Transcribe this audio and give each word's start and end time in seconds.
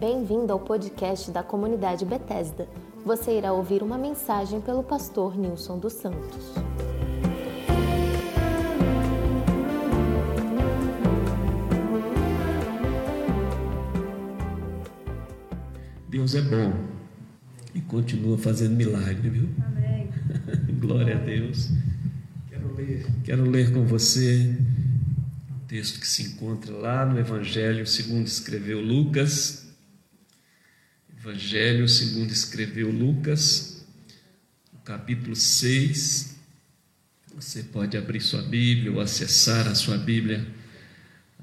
Bem-vindo 0.00 0.50
ao 0.50 0.58
podcast 0.58 1.30
da 1.30 1.42
comunidade 1.42 2.06
Bethesda. 2.06 2.66
Você 3.04 3.36
irá 3.36 3.52
ouvir 3.52 3.82
uma 3.82 3.98
mensagem 3.98 4.58
pelo 4.58 4.82
pastor 4.82 5.36
Nilson 5.36 5.78
dos 5.78 5.92
Santos. 5.92 6.54
Deus 16.08 16.34
é 16.34 16.40
bom 16.40 16.72
e 17.74 17.82
continua 17.82 18.38
fazendo 18.38 18.74
milagre, 18.74 19.28
viu? 19.28 19.50
Amém. 19.66 20.08
Glória 20.80 21.16
a 21.16 21.18
Deus. 21.18 21.68
Quero 22.48 22.74
ler, 22.74 23.06
quero 23.22 23.50
ler 23.50 23.70
com 23.70 23.84
você 23.84 24.56
um 25.50 25.66
texto 25.68 26.00
que 26.00 26.08
se 26.08 26.22
encontra 26.22 26.72
lá 26.72 27.04
no 27.04 27.18
Evangelho 27.18 27.86
segundo 27.86 28.26
escreveu 28.26 28.80
Lucas. 28.80 29.59
Evangelho 31.30 31.88
segundo 31.88 32.32
escreveu 32.32 32.90
Lucas, 32.90 33.86
capítulo 34.84 35.36
6. 35.36 36.34
Você 37.36 37.62
pode 37.62 37.96
abrir 37.96 38.20
sua 38.20 38.42
Bíblia 38.42 38.90
ou 38.90 39.00
acessar 39.00 39.68
a 39.68 39.74
sua 39.76 39.96
Bíblia 39.96 40.44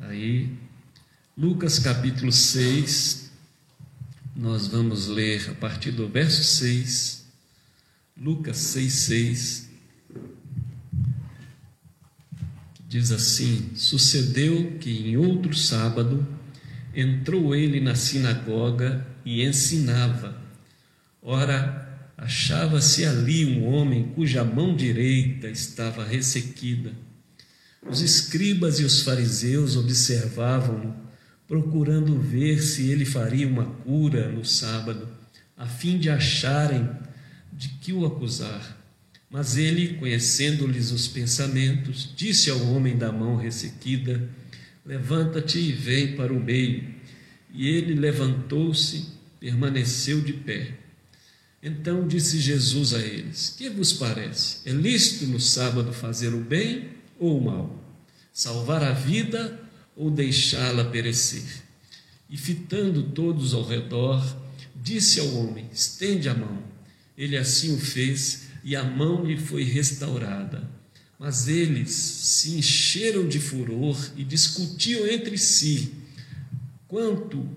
aí. 0.01 0.49
Lucas 1.37 1.79
capítulo 1.79 2.33
6, 2.33 3.31
nós 4.35 4.67
vamos 4.67 5.07
ler 5.07 5.51
a 5.51 5.55
partir 5.55 5.91
do 5.91 6.09
verso 6.09 6.43
6, 6.43 7.25
Lucas 8.17 8.57
6, 8.57 8.93
6, 8.93 9.69
diz 12.89 13.11
assim: 13.13 13.71
Sucedeu 13.73 14.77
que 14.81 14.91
em 14.91 15.15
outro 15.15 15.55
sábado 15.55 16.27
entrou 16.93 17.55
ele 17.55 17.79
na 17.79 17.95
sinagoga 17.95 19.15
e 19.27 19.43
ensinava. 19.43 20.41
Ora, 21.21 22.09
achava-se 22.17 23.05
ali 23.05 23.45
um 23.45 23.65
homem 23.65 24.13
cuja 24.15 24.41
mão 24.45 24.73
direita 24.73 25.49
estava 25.49 26.05
ressequida. 26.05 26.93
Os 27.85 27.99
escribas 27.99 28.79
e 28.79 28.85
os 28.85 29.01
fariseus 29.01 29.75
observavam-no 29.75 30.95
procurando 31.45 32.17
ver 32.17 32.61
se 32.61 32.89
ele 32.89 33.03
faria 33.03 33.45
uma 33.45 33.65
cura 33.65 34.31
no 34.31 34.45
sábado, 34.45 35.09
a 35.57 35.65
fim 35.65 35.97
de 35.97 36.09
acharem 36.09 36.89
de 37.51 37.67
que 37.67 37.91
o 37.91 38.05
acusar. 38.05 38.77
Mas 39.29 39.57
ele, 39.57 39.95
conhecendo-lhes 39.95 40.91
os 40.91 41.05
pensamentos, 41.05 42.13
disse 42.15 42.49
ao 42.49 42.65
homem 42.67 42.97
da 42.97 43.11
mão 43.11 43.35
ressequida: 43.35 44.29
Levanta-te 44.85 45.59
e 45.59 45.73
vem 45.73 46.15
para 46.15 46.31
o 46.31 46.41
meio. 46.41 46.95
E 47.53 47.67
ele 47.67 47.93
levantou-se, 47.93 49.16
permaneceu 49.39 50.21
de 50.21 50.33
pé. 50.33 50.73
Então 51.61 52.07
disse 52.07 52.39
Jesus 52.39 52.93
a 52.93 52.99
eles: 52.99 53.53
Que 53.57 53.69
vos 53.69 53.93
parece? 53.93 54.57
É 54.65 54.71
lícito 54.71 55.25
no 55.27 55.39
sábado 55.39 55.91
fazer 55.91 56.33
o 56.33 56.39
bem 56.39 56.89
ou 57.19 57.39
o 57.39 57.43
mal? 57.43 57.83
Salvar 58.31 58.83
a 58.83 58.91
vida 58.91 59.59
ou 59.95 60.11
deixá-la 60.11 60.85
perecer. 60.85 61.43
E 62.29 62.37
fitando 62.37 63.03
todos 63.03 63.53
ao 63.53 63.65
redor, 63.65 64.23
disse 64.75 65.19
ao 65.19 65.33
homem: 65.35 65.67
Estende 65.73 66.29
a 66.29 66.33
mão. 66.33 66.63
Ele 67.17 67.35
assim 67.35 67.73
o 67.73 67.79
fez, 67.79 68.43
e 68.63 68.75
a 68.75 68.83
mão 68.83 69.25
lhe 69.25 69.37
foi 69.37 69.63
restaurada. 69.63 70.69
Mas 71.17 71.47
eles 71.47 71.89
se 71.89 72.51
encheram 72.51 73.27
de 73.27 73.39
furor 73.39 73.97
e 74.15 74.23
discutiam 74.23 75.07
entre 75.07 75.35
si 75.35 75.93
quanto 76.87 77.49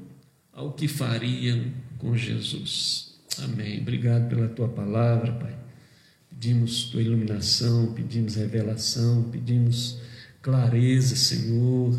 ao 0.60 0.72
que 0.72 0.86
fariam 0.86 1.72
com 1.98 2.14
Jesus. 2.14 3.14
Amém. 3.38 3.80
Obrigado 3.80 4.28
pela 4.28 4.48
tua 4.48 4.68
palavra, 4.68 5.32
Pai. 5.32 5.56
Pedimos 6.28 6.84
tua 6.84 7.00
iluminação, 7.00 7.94
pedimos 7.94 8.34
revelação, 8.34 9.24
pedimos 9.30 9.98
clareza, 10.42 11.16
Senhor 11.16 11.98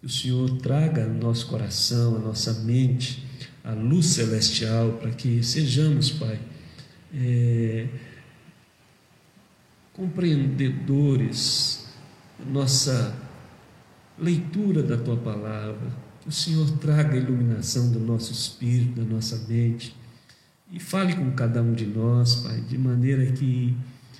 que 0.00 0.06
o 0.06 0.08
Senhor 0.08 0.58
traga 0.58 1.04
no 1.04 1.20
nosso 1.20 1.46
coração, 1.46 2.16
a 2.16 2.18
nossa 2.18 2.54
mente, 2.64 3.22
a 3.62 3.72
luz 3.72 4.06
celestial, 4.06 4.92
para 4.92 5.10
que 5.10 5.42
sejamos, 5.42 6.10
Pai, 6.10 6.40
é, 7.14 7.86
compreendedores 9.92 11.86
nossa 12.46 13.14
leitura 14.18 14.82
da 14.82 14.96
Tua 14.96 15.18
palavra. 15.18 16.09
Que 16.20 16.28
o 16.28 16.32
Senhor 16.32 16.70
traga 16.78 17.14
a 17.14 17.16
iluminação 17.16 17.90
do 17.90 17.98
nosso 17.98 18.32
espírito, 18.32 19.00
da 19.00 19.14
nossa 19.14 19.36
mente, 19.48 19.96
e 20.70 20.78
fale 20.78 21.14
com 21.14 21.30
cada 21.32 21.62
um 21.62 21.72
de 21.72 21.86
nós, 21.86 22.36
Pai, 22.36 22.60
de 22.60 22.78
maneira 22.78 23.24
que, 23.32 23.76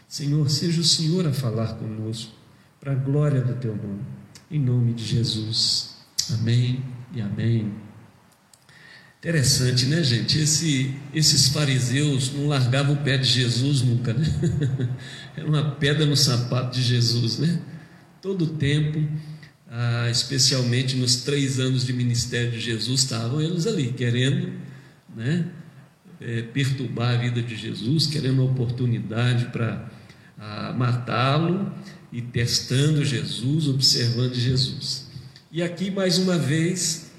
Senhor, 0.08 0.48
seja 0.50 0.80
o 0.80 0.84
Senhor 0.84 1.26
a 1.26 1.32
falar 1.32 1.74
conosco, 1.74 2.32
para 2.80 2.92
a 2.92 2.96
glória 2.96 3.40
do 3.40 3.54
Teu 3.54 3.76
nome 3.76 4.20
em 4.50 4.58
nome 4.58 4.92
de 4.92 5.04
Jesus. 5.04 5.90
Amém 6.32 6.82
e 7.14 7.20
amém. 7.20 7.72
Interessante, 9.18 9.86
né, 9.86 10.02
gente? 10.02 10.38
Esse, 10.38 10.94
esses 11.14 11.48
fariseus 11.48 12.32
não 12.32 12.48
largavam 12.48 12.94
o 12.94 12.96
pé 12.96 13.16
de 13.16 13.26
Jesus 13.26 13.82
nunca, 13.82 14.12
né? 14.12 14.26
Era 15.36 15.46
uma 15.46 15.72
pedra 15.72 16.04
no 16.04 16.16
sapato 16.16 16.76
de 16.76 16.82
Jesus, 16.82 17.38
né? 17.38 17.60
Todo 18.20 18.46
tempo, 18.46 19.06
ah, 19.70 20.10
especialmente 20.10 20.96
nos 20.96 21.22
três 21.22 21.60
anos 21.60 21.86
de 21.86 21.92
ministério 21.92 22.50
de 22.50 22.60
Jesus, 22.60 23.02
estavam 23.02 23.40
eles 23.40 23.66
ali, 23.66 23.92
querendo, 23.92 24.52
né? 25.14 25.46
É, 26.20 26.42
perturbar 26.42 27.14
a 27.14 27.16
vida 27.16 27.40
de 27.40 27.56
Jesus, 27.56 28.06
querendo 28.06 28.42
uma 28.42 28.50
oportunidade 28.50 29.46
para 29.46 29.88
ah, 30.38 30.74
matá-lo 30.76 31.72
e 32.12 32.20
testando 32.20 33.04
Jesus, 33.04 33.68
observando 33.68 34.34
Jesus. 34.34 35.08
E 35.52 35.62
aqui, 35.62 35.90
mais 35.90 36.18
uma 36.18 36.36
vez, 36.36 37.10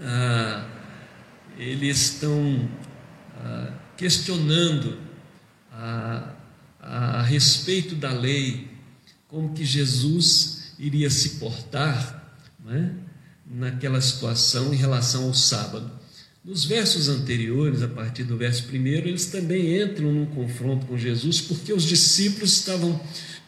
ah, 0.00 0.66
eles 1.58 2.12
estão 2.12 2.68
ah, 3.38 3.72
questionando 3.96 4.98
a, 5.72 6.34
a, 6.80 7.20
a, 7.20 7.22
respeito 7.22 7.94
da 7.94 8.12
lei, 8.12 8.68
como 9.28 9.52
que 9.52 9.64
Jesus 9.64 10.59
iria 10.80 11.10
se 11.10 11.30
portar 11.38 12.34
né, 12.64 12.92
naquela 13.46 14.00
situação 14.00 14.72
em 14.72 14.76
relação 14.76 15.24
ao 15.24 15.34
sábado. 15.34 15.90
Nos 16.42 16.64
versos 16.64 17.08
anteriores, 17.08 17.82
a 17.82 17.88
partir 17.88 18.24
do 18.24 18.36
verso 18.36 18.64
primeiro, 18.64 19.06
eles 19.06 19.26
também 19.26 19.80
entram 19.80 20.10
num 20.10 20.24
confronto 20.24 20.86
com 20.86 20.96
Jesus, 20.96 21.40
porque 21.42 21.70
os 21.70 21.82
discípulos 21.82 22.54
estavam 22.54 22.98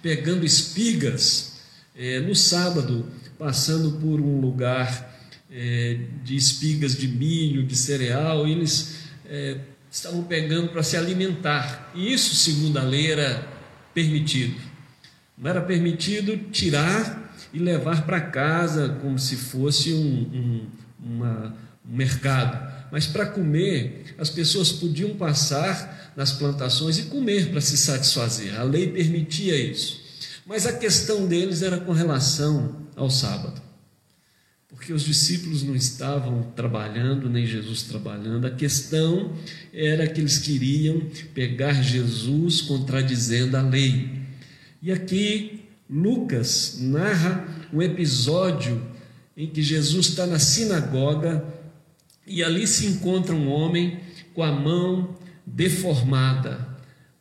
pegando 0.03 0.45
espigas 0.45 1.55
é, 1.97 2.21
no 2.21 2.37
sábado, 2.37 3.07
passando 3.39 3.93
por 3.93 4.21
um 4.21 4.39
lugar 4.41 5.11
é, 5.51 6.01
de 6.23 6.37
espigas 6.37 6.95
de 6.95 7.09
milho, 7.09 7.65
de 7.65 7.75
cereal, 7.75 8.47
e 8.47 8.53
eles 8.53 8.97
é, 9.25 9.59
estavam 9.91 10.23
pegando 10.25 10.69
para 10.69 10.83
se 10.83 10.97
alimentar. 10.97 11.91
E 11.95 12.13
isso, 12.13 12.35
segundo 12.35 12.77
a 12.77 12.83
lei, 12.83 13.11
era 13.11 13.49
permitido. 13.95 14.61
Não 15.39 15.49
era 15.49 15.63
permitido 15.63 16.37
tirar 16.51 17.22
e 17.53 17.59
levar 17.59 18.07
para 18.07 18.21
casa 18.21 18.99
como 19.01 19.19
se 19.19 19.37
fosse 19.37 19.93
um, 19.93 19.99
um, 19.99 20.67
uma, 21.05 21.57
um 21.89 21.97
mercado. 21.97 22.73
Mas 22.91 23.07
para 23.07 23.27
comer, 23.27 24.15
as 24.19 24.31
pessoas 24.31 24.73
podiam 24.73 25.15
passar 25.17 26.13
nas 26.17 26.33
plantações 26.33 26.99
e 26.99 27.05
comer 27.05 27.51
para 27.51 27.61
se 27.61 27.77
satisfazer. 27.77 28.59
A 28.59 28.63
lei 28.63 28.89
permitia 28.89 29.57
isso. 29.57 30.01
Mas 30.47 30.67
a 30.67 30.73
questão 30.73 31.27
deles 31.27 31.63
era 31.63 31.79
com 31.79 31.93
relação 31.93 32.83
ao 32.97 33.09
sábado. 33.09 33.63
Porque 34.69 34.93
os 34.93 35.03
discípulos 35.03 35.63
não 35.63 35.77
estavam 35.77 36.43
trabalhando, 36.57 37.31
nem 37.31 37.47
Jesus 37.47 37.83
trabalhando. 37.83 38.47
A 38.47 38.51
questão 38.51 39.33
era 39.73 40.07
que 40.07 40.21
eles 40.21 40.39
queriam 40.39 41.01
pegar 41.33 41.75
Jesus 41.83 42.61
contradizendo 42.63 43.57
a 43.57 43.63
lei. 43.63 44.23
E 44.83 44.91
aqui 44.91 45.62
Lucas 45.93 46.79
narra 46.81 47.47
um 47.71 47.83
episódio 47.83 48.81
em 49.37 49.47
que 49.47 49.63
Jesus 49.63 50.07
está 50.07 50.27
na 50.27 50.39
sinagoga 50.39 51.45
e 52.27 52.43
ali 52.43 52.67
se 52.67 52.87
encontra 52.87 53.35
um 53.35 53.51
homem 53.51 54.01
com 54.33 54.43
a 54.43 54.51
mão 54.51 55.19
deformada, 55.45 56.67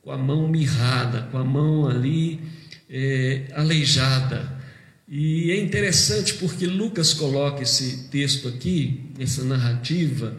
com 0.01 0.09
a 0.09 0.17
mão 0.17 0.47
mirrada, 0.47 1.23
com 1.23 1.37
a 1.37 1.43
mão 1.43 1.85
ali 1.85 2.39
é, 2.89 3.47
aleijada. 3.55 4.57
E 5.05 5.51
é 5.51 5.61
interessante 5.61 6.35
porque 6.35 6.65
Lucas 6.65 7.13
coloca 7.13 7.61
esse 7.61 8.07
texto 8.09 8.47
aqui, 8.47 9.11
essa 9.19 9.43
narrativa, 9.43 10.33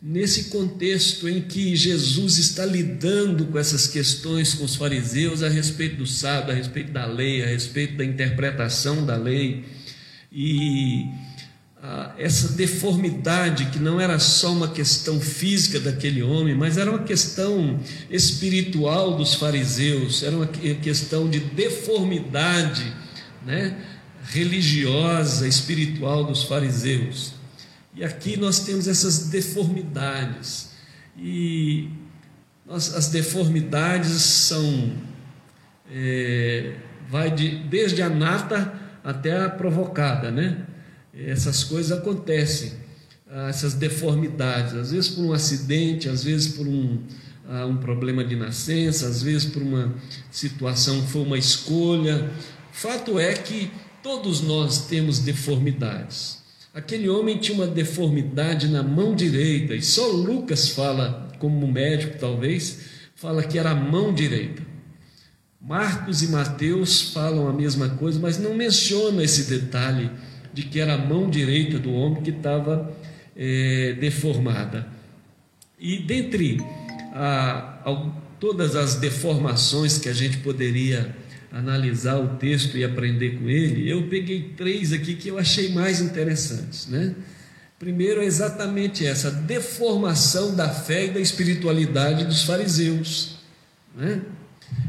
nesse 0.00 0.44
contexto 0.44 1.28
em 1.28 1.42
que 1.42 1.74
Jesus 1.74 2.38
está 2.38 2.64
lidando 2.64 3.46
com 3.46 3.58
essas 3.58 3.86
questões 3.86 4.54
com 4.54 4.64
os 4.64 4.76
fariseus 4.76 5.42
a 5.42 5.48
respeito 5.48 5.96
do 5.96 6.06
sábado, 6.06 6.52
a 6.52 6.54
respeito 6.54 6.92
da 6.92 7.06
lei, 7.06 7.42
a 7.42 7.46
respeito 7.46 7.96
da 7.96 8.04
interpretação 8.04 9.04
da 9.04 9.16
lei. 9.16 9.64
E 10.30 11.06
essa 12.16 12.54
deformidade 12.54 13.66
que 13.66 13.78
não 13.78 14.00
era 14.00 14.18
só 14.18 14.52
uma 14.52 14.68
questão 14.68 15.20
física 15.20 15.78
daquele 15.78 16.22
homem, 16.22 16.54
mas 16.54 16.76
era 16.76 16.90
uma 16.90 17.04
questão 17.04 17.78
espiritual 18.10 19.16
dos 19.16 19.34
fariseus, 19.34 20.22
era 20.22 20.36
uma 20.36 20.46
questão 20.46 21.28
de 21.30 21.38
deformidade 21.38 22.92
né, 23.46 23.76
religiosa, 24.24 25.46
espiritual 25.46 26.24
dos 26.24 26.42
fariseus. 26.42 27.37
E 27.98 28.04
aqui 28.04 28.36
nós 28.36 28.60
temos 28.60 28.86
essas 28.86 29.26
deformidades. 29.26 30.70
E 31.18 31.88
nós, 32.64 32.94
as 32.94 33.08
deformidades 33.08 34.12
são. 34.22 34.92
É, 35.90 36.76
vai 37.10 37.34
de, 37.34 37.64
desde 37.64 38.00
a 38.00 38.08
nata 38.08 38.72
até 39.02 39.36
a 39.44 39.48
provocada, 39.48 40.30
né? 40.30 40.64
essas 41.12 41.64
coisas 41.64 41.90
acontecem, 41.90 42.72
ah, 43.28 43.48
essas 43.48 43.74
deformidades, 43.74 44.74
às 44.74 44.92
vezes 44.92 45.10
por 45.10 45.24
um 45.24 45.32
acidente, 45.32 46.08
às 46.08 46.22
vezes 46.22 46.54
por 46.54 46.68
um, 46.68 47.02
ah, 47.48 47.66
um 47.66 47.78
problema 47.78 48.24
de 48.24 48.36
nascença, 48.36 49.08
às 49.08 49.22
vezes 49.22 49.46
por 49.46 49.62
uma 49.62 49.94
situação 50.30 51.02
foi 51.06 51.22
uma 51.22 51.38
escolha. 51.38 52.30
Fato 52.70 53.18
é 53.18 53.34
que 53.34 53.72
todos 54.02 54.40
nós 54.42 54.86
temos 54.86 55.18
deformidades. 55.18 56.38
Aquele 56.78 57.08
homem 57.08 57.38
tinha 57.38 57.58
uma 57.58 57.66
deformidade 57.66 58.68
na 58.68 58.84
mão 58.84 59.12
direita, 59.12 59.74
e 59.74 59.82
só 59.82 60.06
Lucas 60.06 60.68
fala, 60.68 61.28
como 61.40 61.66
médico 61.66 62.18
talvez, 62.20 62.82
fala 63.16 63.42
que 63.42 63.58
era 63.58 63.72
a 63.72 63.74
mão 63.74 64.14
direita. 64.14 64.62
Marcos 65.60 66.22
e 66.22 66.28
Mateus 66.28 67.12
falam 67.12 67.48
a 67.48 67.52
mesma 67.52 67.88
coisa, 67.88 68.20
mas 68.20 68.38
não 68.38 68.54
mencionam 68.54 69.20
esse 69.20 69.50
detalhe 69.50 70.08
de 70.54 70.62
que 70.62 70.78
era 70.78 70.94
a 70.94 70.98
mão 70.98 71.28
direita 71.28 71.80
do 71.80 71.92
homem 71.92 72.22
que 72.22 72.30
estava 72.30 72.96
é, 73.34 73.96
deformada. 73.98 74.86
E 75.80 75.98
dentre 75.98 76.58
a, 77.12 77.80
a, 77.84 78.10
todas 78.38 78.76
as 78.76 78.94
deformações 78.94 79.98
que 79.98 80.08
a 80.08 80.14
gente 80.14 80.36
poderia 80.36 81.12
analisar 81.52 82.18
o 82.18 82.36
texto 82.36 82.76
e 82.76 82.84
aprender 82.84 83.38
com 83.38 83.48
ele, 83.48 83.88
eu 83.88 84.08
peguei 84.08 84.54
três 84.56 84.92
aqui 84.92 85.14
que 85.14 85.28
eu 85.28 85.38
achei 85.38 85.72
mais 85.72 86.00
interessantes, 86.00 86.86
né? 86.88 87.14
Primeiro 87.78 88.20
é 88.20 88.24
exatamente 88.24 89.06
essa 89.06 89.30
deformação 89.30 90.54
da 90.54 90.68
fé 90.68 91.06
e 91.06 91.10
da 91.10 91.20
espiritualidade 91.20 92.24
dos 92.24 92.42
fariseus, 92.42 93.38
né? 93.96 94.22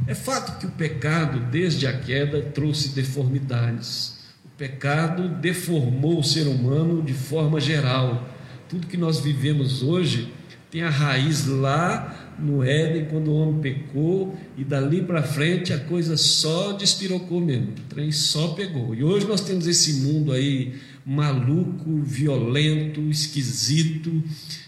É 0.08 0.16
fato 0.16 0.60
que 0.60 0.66
o 0.66 0.72
pecado, 0.72 1.40
desde 1.52 1.88
a 1.88 1.98
queda, 1.98 2.42
trouxe 2.42 2.90
deformidades 2.90 4.20
pecado 4.60 5.30
deformou 5.30 6.20
o 6.20 6.24
ser 6.24 6.46
humano 6.46 7.02
de 7.02 7.14
forma 7.14 7.62
geral. 7.62 8.28
Tudo 8.68 8.88
que 8.88 8.98
nós 8.98 9.22
vivemos 9.22 9.82
hoje 9.82 10.34
tem 10.70 10.84
a 10.84 10.90
raiz 10.90 11.48
lá 11.48 12.19
no 12.42 12.64
Éden, 12.64 13.06
quando 13.06 13.30
o 13.30 13.36
homem 13.36 13.62
pecou, 13.62 14.38
e 14.58 14.64
dali 14.64 15.02
para 15.02 15.22
frente 15.24 15.74
a 15.74 15.80
coisa 15.80 16.18
só 16.18 16.74
despirocou 16.74 17.40
mesmo, 17.40 17.72
o 17.72 17.90
trem 17.90 18.12
só 18.12 18.50
pegou. 18.50 18.96
E 18.96 19.04
hoje 19.04 19.28
nós 19.28 19.42
temos 19.42 19.68
esse 19.68 19.94
mundo 20.02 20.32
aí 20.32 20.76
maluco, 21.06 22.02
violento, 22.02 23.02
esquisito, 23.10 24.24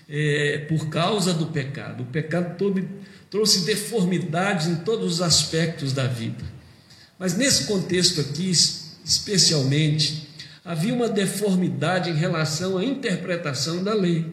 é, 0.10 0.66
por 0.68 0.90
causa 0.90 1.34
do 1.34 1.48
pecado. 1.48 2.04
O 2.04 2.08
pecado 2.08 2.58
todo 2.58 2.86
trouxe 3.30 3.66
deformidades 3.66 4.68
em 4.68 4.76
todos 4.78 5.14
os 5.14 5.22
aspectos 5.22 5.94
da 5.94 6.08
vida. 6.08 6.44
Mas 7.18 7.38
nesse 7.38 7.66
contexto 7.66 8.20
aqui, 8.20 8.52
especialmente, 9.06 10.28
havia 10.66 10.94
uma 10.94 11.08
deformidade 11.08 12.10
em 12.10 12.16
relação 12.16 12.78
à 12.78 12.84
interpretação 12.84 13.84
da 13.84 13.94
lei. 13.94 14.26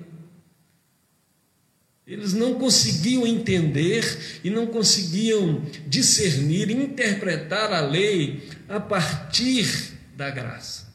Eles 2.08 2.32
não 2.32 2.55
conseguiam 2.55 3.26
entender 3.26 4.40
e 4.43 4.49
não 4.49 4.66
conseguiam 4.66 5.60
discernir, 5.87 6.70
interpretar 6.70 7.70
a 7.70 7.82
lei 7.82 8.49
a 8.66 8.81
partir 8.81 9.93
da 10.16 10.31
graça. 10.31 10.88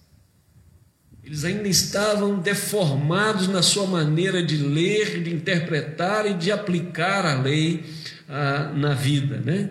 Eles 1.23 1.45
ainda 1.45 1.67
estavam 1.67 2.39
deformados 2.39 3.47
na 3.47 3.61
sua 3.61 3.85
maneira 3.85 4.41
de 4.41 4.57
ler, 4.57 5.21
de 5.21 5.31
interpretar 5.31 6.25
e 6.25 6.33
de 6.33 6.51
aplicar 6.51 7.27
a 7.27 7.39
lei 7.39 7.83
ah, 8.27 8.73
na 8.75 8.95
vida, 8.95 9.37
né? 9.37 9.69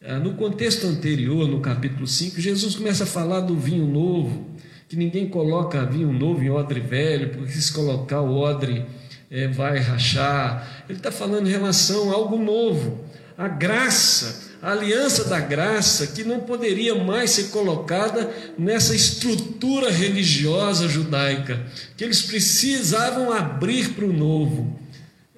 Ah, 0.00 0.20
no 0.20 0.34
contexto 0.34 0.86
anterior, 0.86 1.48
no 1.48 1.58
capítulo 1.58 2.06
5, 2.06 2.40
Jesus 2.40 2.76
começa 2.76 3.02
a 3.02 3.06
falar 3.06 3.40
do 3.40 3.58
vinho 3.58 3.84
novo, 3.84 4.48
que 4.88 4.94
ninguém 4.94 5.28
coloca 5.28 5.84
vinho 5.84 6.12
novo 6.12 6.40
em 6.40 6.50
odre 6.50 6.78
velho, 6.78 7.30
porque 7.30 7.50
se 7.52 7.72
colocar 7.72 8.20
o 8.20 8.36
odre 8.36 8.86
é, 9.30 9.48
vai 9.48 9.78
rachar. 9.78 10.84
Ele 10.88 10.98
está 10.98 11.12
falando 11.12 11.48
em 11.48 11.50
relação 11.50 12.10
a 12.10 12.14
algo 12.14 12.38
novo, 12.38 13.04
a 13.36 13.48
graça, 13.48 14.48
a 14.60 14.72
aliança 14.72 15.24
da 15.24 15.38
graça, 15.38 16.08
que 16.08 16.24
não 16.24 16.40
poderia 16.40 16.94
mais 16.94 17.30
ser 17.30 17.44
colocada 17.44 18.28
nessa 18.58 18.94
estrutura 18.94 19.90
religiosa 19.90 20.88
judaica, 20.88 21.64
que 21.96 22.04
eles 22.04 22.22
precisavam 22.22 23.32
abrir 23.32 23.90
para 23.90 24.04
o 24.04 24.12
novo. 24.12 24.78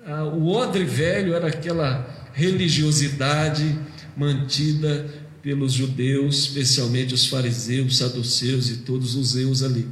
Ah, 0.07 0.25
o 0.25 0.49
odre 0.49 0.85
velho 0.85 1.35
era 1.35 1.49
aquela 1.49 2.31
religiosidade 2.33 3.79
mantida 4.17 5.07
pelos 5.43 5.73
judeus, 5.73 6.39
especialmente 6.39 7.15
os 7.15 7.27
fariseus, 7.27 7.99
saduceus 7.99 8.71
e 8.71 8.77
todos 8.79 9.15
os 9.15 9.37
eus 9.37 9.63
ali. 9.63 9.87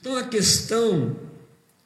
Então 0.00 0.16
a 0.16 0.24
questão 0.24 1.16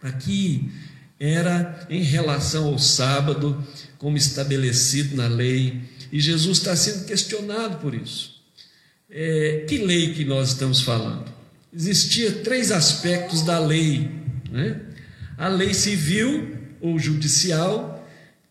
aqui 0.02 0.70
era 1.18 1.86
em 1.88 2.02
relação 2.02 2.66
ao 2.66 2.78
sábado, 2.78 3.64
como 3.98 4.16
estabelecido 4.16 5.16
na 5.16 5.26
lei, 5.26 5.80
e 6.12 6.20
Jesus 6.20 6.58
está 6.58 6.76
sendo 6.76 7.04
questionado 7.06 7.78
por 7.78 7.94
isso. 7.94 8.36
É, 9.10 9.64
que 9.68 9.78
lei 9.78 10.12
que 10.12 10.24
nós 10.24 10.48
estamos 10.48 10.82
falando? 10.82 11.32
Existia 11.72 12.32
três 12.32 12.70
aspectos 12.70 13.42
da 13.42 13.58
lei, 13.58 14.10
né? 14.50 14.80
A 15.38 15.48
lei 15.48 15.74
civil 15.74 16.56
ou 16.80 16.98
judicial, 16.98 17.96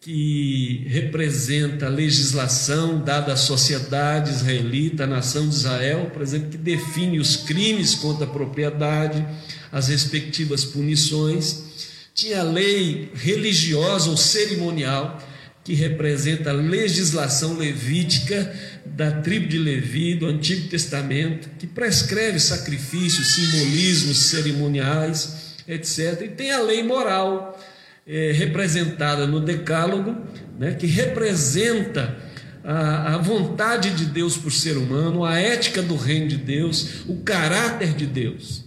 que 0.05 0.85
representa 0.87 1.87
a 1.87 1.89
legislação 1.89 3.03
dada 3.03 3.33
à 3.33 3.35
sociedade 3.35 4.29
israelita, 4.29 5.05
à 5.05 5.07
nação 5.07 5.49
de 5.49 5.55
Israel, 5.55 6.11
por 6.13 6.21
exemplo, 6.21 6.51
que 6.51 6.57
define 6.57 7.19
os 7.19 7.37
crimes 7.37 7.95
contra 7.95 8.25
a 8.25 8.29
propriedade, 8.29 9.25
as 9.71 9.87
respectivas 9.87 10.63
punições. 10.63 11.84
Tinha 12.15 12.39
a 12.39 12.43
lei 12.43 13.11
religiosa 13.13 14.09
ou 14.09 14.15
cerimonial, 14.15 15.21
que 15.65 15.73
representa 15.73 16.51
a 16.51 16.53
legislação 16.53 17.57
levítica 17.57 18.55
da 18.85 19.11
tribo 19.11 19.47
de 19.47 19.57
Levi, 19.57 20.15
do 20.15 20.25
Antigo 20.25 20.69
Testamento, 20.69 21.49
que 21.59 21.67
prescreve 21.67 22.39
sacrifícios, 22.39 23.33
simbolismos 23.33 24.17
cerimoniais, 24.29 25.55
etc. 25.67 26.21
E 26.21 26.27
tem 26.29 26.53
a 26.53 26.61
lei 26.61 26.83
moral, 26.83 27.61
é, 28.07 28.31
representada 28.31 29.27
no 29.27 29.41
Decálogo, 29.41 30.15
né, 30.57 30.73
que 30.73 30.87
representa 30.87 32.17
a, 32.63 33.15
a 33.15 33.17
vontade 33.17 33.89
de 33.89 34.05
Deus 34.05 34.37
por 34.37 34.53
ser 34.53 34.77
humano, 34.77 35.25
a 35.25 35.37
ética 35.37 35.81
do 35.81 35.97
reino 35.97 36.29
de 36.29 36.37
Deus, 36.37 37.01
o 37.07 37.17
caráter 37.17 37.93
de 37.93 38.05
Deus. 38.05 38.63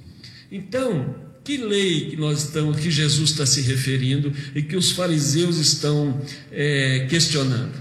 Então, 0.52 1.27
que 1.48 1.56
lei 1.56 2.10
que 2.10 2.16
nós 2.16 2.42
estamos, 2.42 2.78
que 2.78 2.90
Jesus 2.90 3.30
está 3.30 3.46
se 3.46 3.62
referindo 3.62 4.30
e 4.54 4.60
que 4.60 4.76
os 4.76 4.92
fariseus 4.92 5.56
estão 5.56 6.20
é, 6.52 7.06
questionando? 7.08 7.72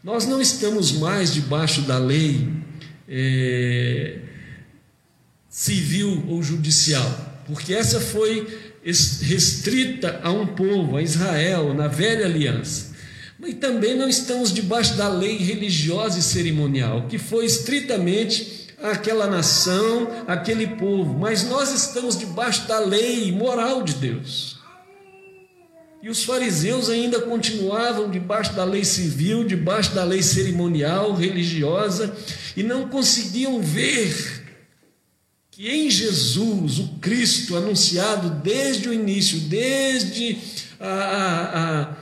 Nós 0.00 0.28
não 0.28 0.40
estamos 0.40 0.92
mais 0.92 1.34
debaixo 1.34 1.80
da 1.82 1.98
lei 1.98 2.48
é, 3.08 4.18
civil 5.48 6.24
ou 6.28 6.40
judicial, 6.40 7.42
porque 7.48 7.74
essa 7.74 7.98
foi 7.98 8.46
restrita 9.22 10.20
a 10.22 10.30
um 10.30 10.46
povo, 10.46 10.96
a 10.96 11.02
Israel, 11.02 11.74
na 11.74 11.88
velha 11.88 12.26
aliança. 12.26 12.94
Mas 13.40 13.54
também 13.54 13.96
não 13.96 14.08
estamos 14.08 14.54
debaixo 14.54 14.94
da 14.94 15.08
lei 15.08 15.38
religiosa 15.38 16.20
e 16.20 16.22
cerimonial, 16.22 17.08
que 17.08 17.18
foi 17.18 17.44
estritamente 17.44 18.63
aquela 18.90 19.26
nação, 19.26 20.08
aquele 20.26 20.66
povo, 20.66 21.18
mas 21.18 21.44
nós 21.44 21.72
estamos 21.72 22.18
debaixo 22.18 22.68
da 22.68 22.78
lei 22.78 23.32
moral 23.32 23.82
de 23.82 23.94
Deus. 23.94 24.58
E 26.02 26.10
os 26.10 26.22
fariseus 26.22 26.90
ainda 26.90 27.22
continuavam 27.22 28.10
debaixo 28.10 28.52
da 28.52 28.62
lei 28.62 28.84
civil, 28.84 29.42
debaixo 29.42 29.94
da 29.94 30.04
lei 30.04 30.22
cerimonial, 30.22 31.14
religiosa, 31.14 32.14
e 32.54 32.62
não 32.62 32.88
conseguiam 32.88 33.58
ver 33.62 34.42
que 35.50 35.70
em 35.70 35.88
Jesus, 35.88 36.78
o 36.78 36.88
Cristo 37.00 37.56
anunciado 37.56 38.42
desde 38.42 38.88
o 38.88 38.92
início, 38.92 39.38
desde 39.40 40.36
a, 40.78 41.96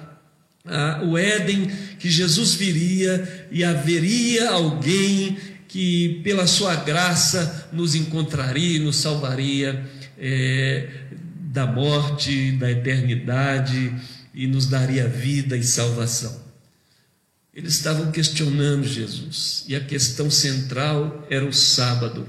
a, 0.67 0.99
a, 0.99 1.05
o 1.05 1.17
Éden, 1.17 1.71
que 2.01 2.11
Jesus 2.11 2.55
viria 2.55 3.47
e 3.53 3.63
haveria 3.63 4.51
alguém 4.51 5.37
que, 5.73 6.21
pela 6.23 6.47
sua 6.47 6.75
graça, 6.75 7.71
nos 7.73 7.95
encontraria 7.95 8.77
e 8.77 8.79
nos 8.79 8.97
salvaria 8.97 9.83
é, 10.19 10.87
da 11.51 11.67
morte, 11.67 12.53
da 12.53 12.71
eternidade 12.71 13.91
e 14.35 14.47
nos 14.47 14.67
daria 14.67 15.09
vida 15.09 15.57
e 15.57 15.63
salvação. 15.63 16.43
Eles 17.55 17.73
estavam 17.73 18.13
questionando 18.13 18.87
Jesus 18.87 19.65
e 19.67 19.75
a 19.75 19.81
questão 19.81 20.31
central 20.31 21.27
era 21.31 21.47
o 21.47 21.55
sábado, 21.55 22.29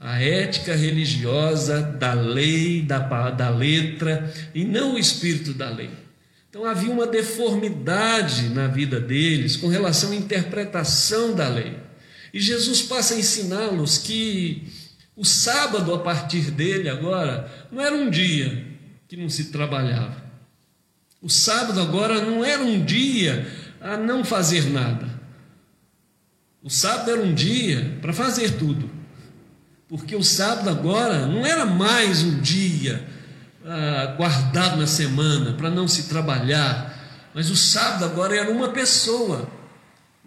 a 0.00 0.20
ética 0.20 0.74
religiosa 0.74 1.80
da 1.80 2.12
lei, 2.12 2.82
da, 2.82 2.98
da 3.30 3.50
letra 3.50 4.34
e 4.52 4.64
não 4.64 4.94
o 4.94 4.98
espírito 4.98 5.54
da 5.54 5.70
lei. 5.70 5.90
Então 6.48 6.64
havia 6.64 6.90
uma 6.90 7.06
deformidade 7.06 8.48
na 8.48 8.66
vida 8.66 8.98
deles 8.98 9.56
com 9.56 9.68
relação 9.68 10.10
à 10.10 10.16
interpretação 10.16 11.36
da 11.36 11.46
lei. 11.46 11.89
E 12.32 12.40
Jesus 12.40 12.82
passa 12.82 13.14
a 13.14 13.18
ensiná-los 13.18 13.98
que 13.98 14.68
o 15.16 15.24
sábado, 15.24 15.92
a 15.92 15.98
partir 15.98 16.50
dele 16.50 16.88
agora, 16.88 17.68
não 17.70 17.80
era 17.80 17.94
um 17.94 18.08
dia 18.08 18.66
que 19.08 19.16
não 19.16 19.28
se 19.28 19.46
trabalhava. 19.46 20.22
O 21.20 21.28
sábado 21.28 21.80
agora 21.80 22.24
não 22.24 22.44
era 22.44 22.62
um 22.62 22.82
dia 22.84 23.46
a 23.80 23.96
não 23.96 24.24
fazer 24.24 24.70
nada. 24.70 25.20
O 26.62 26.70
sábado 26.70 27.10
era 27.10 27.20
um 27.20 27.34
dia 27.34 27.98
para 28.00 28.12
fazer 28.12 28.52
tudo. 28.58 28.90
Porque 29.88 30.14
o 30.14 30.22
sábado 30.22 30.70
agora 30.70 31.26
não 31.26 31.44
era 31.44 31.66
mais 31.66 32.22
um 32.22 32.40
dia 32.40 33.06
ah, 33.64 34.14
guardado 34.16 34.78
na 34.78 34.86
semana 34.86 35.52
para 35.54 35.68
não 35.68 35.86
se 35.86 36.04
trabalhar, 36.04 36.96
mas 37.34 37.50
o 37.50 37.56
sábado 37.56 38.04
agora 38.04 38.36
era 38.36 38.50
uma 38.50 38.70
pessoa. 38.70 39.50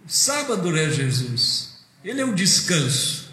O 0.06 0.08
sábado 0.08 0.76
é 0.76 0.90
Jesus. 0.90 1.73
Ele 2.04 2.20
é 2.20 2.24
o 2.24 2.34
descanso. 2.34 3.24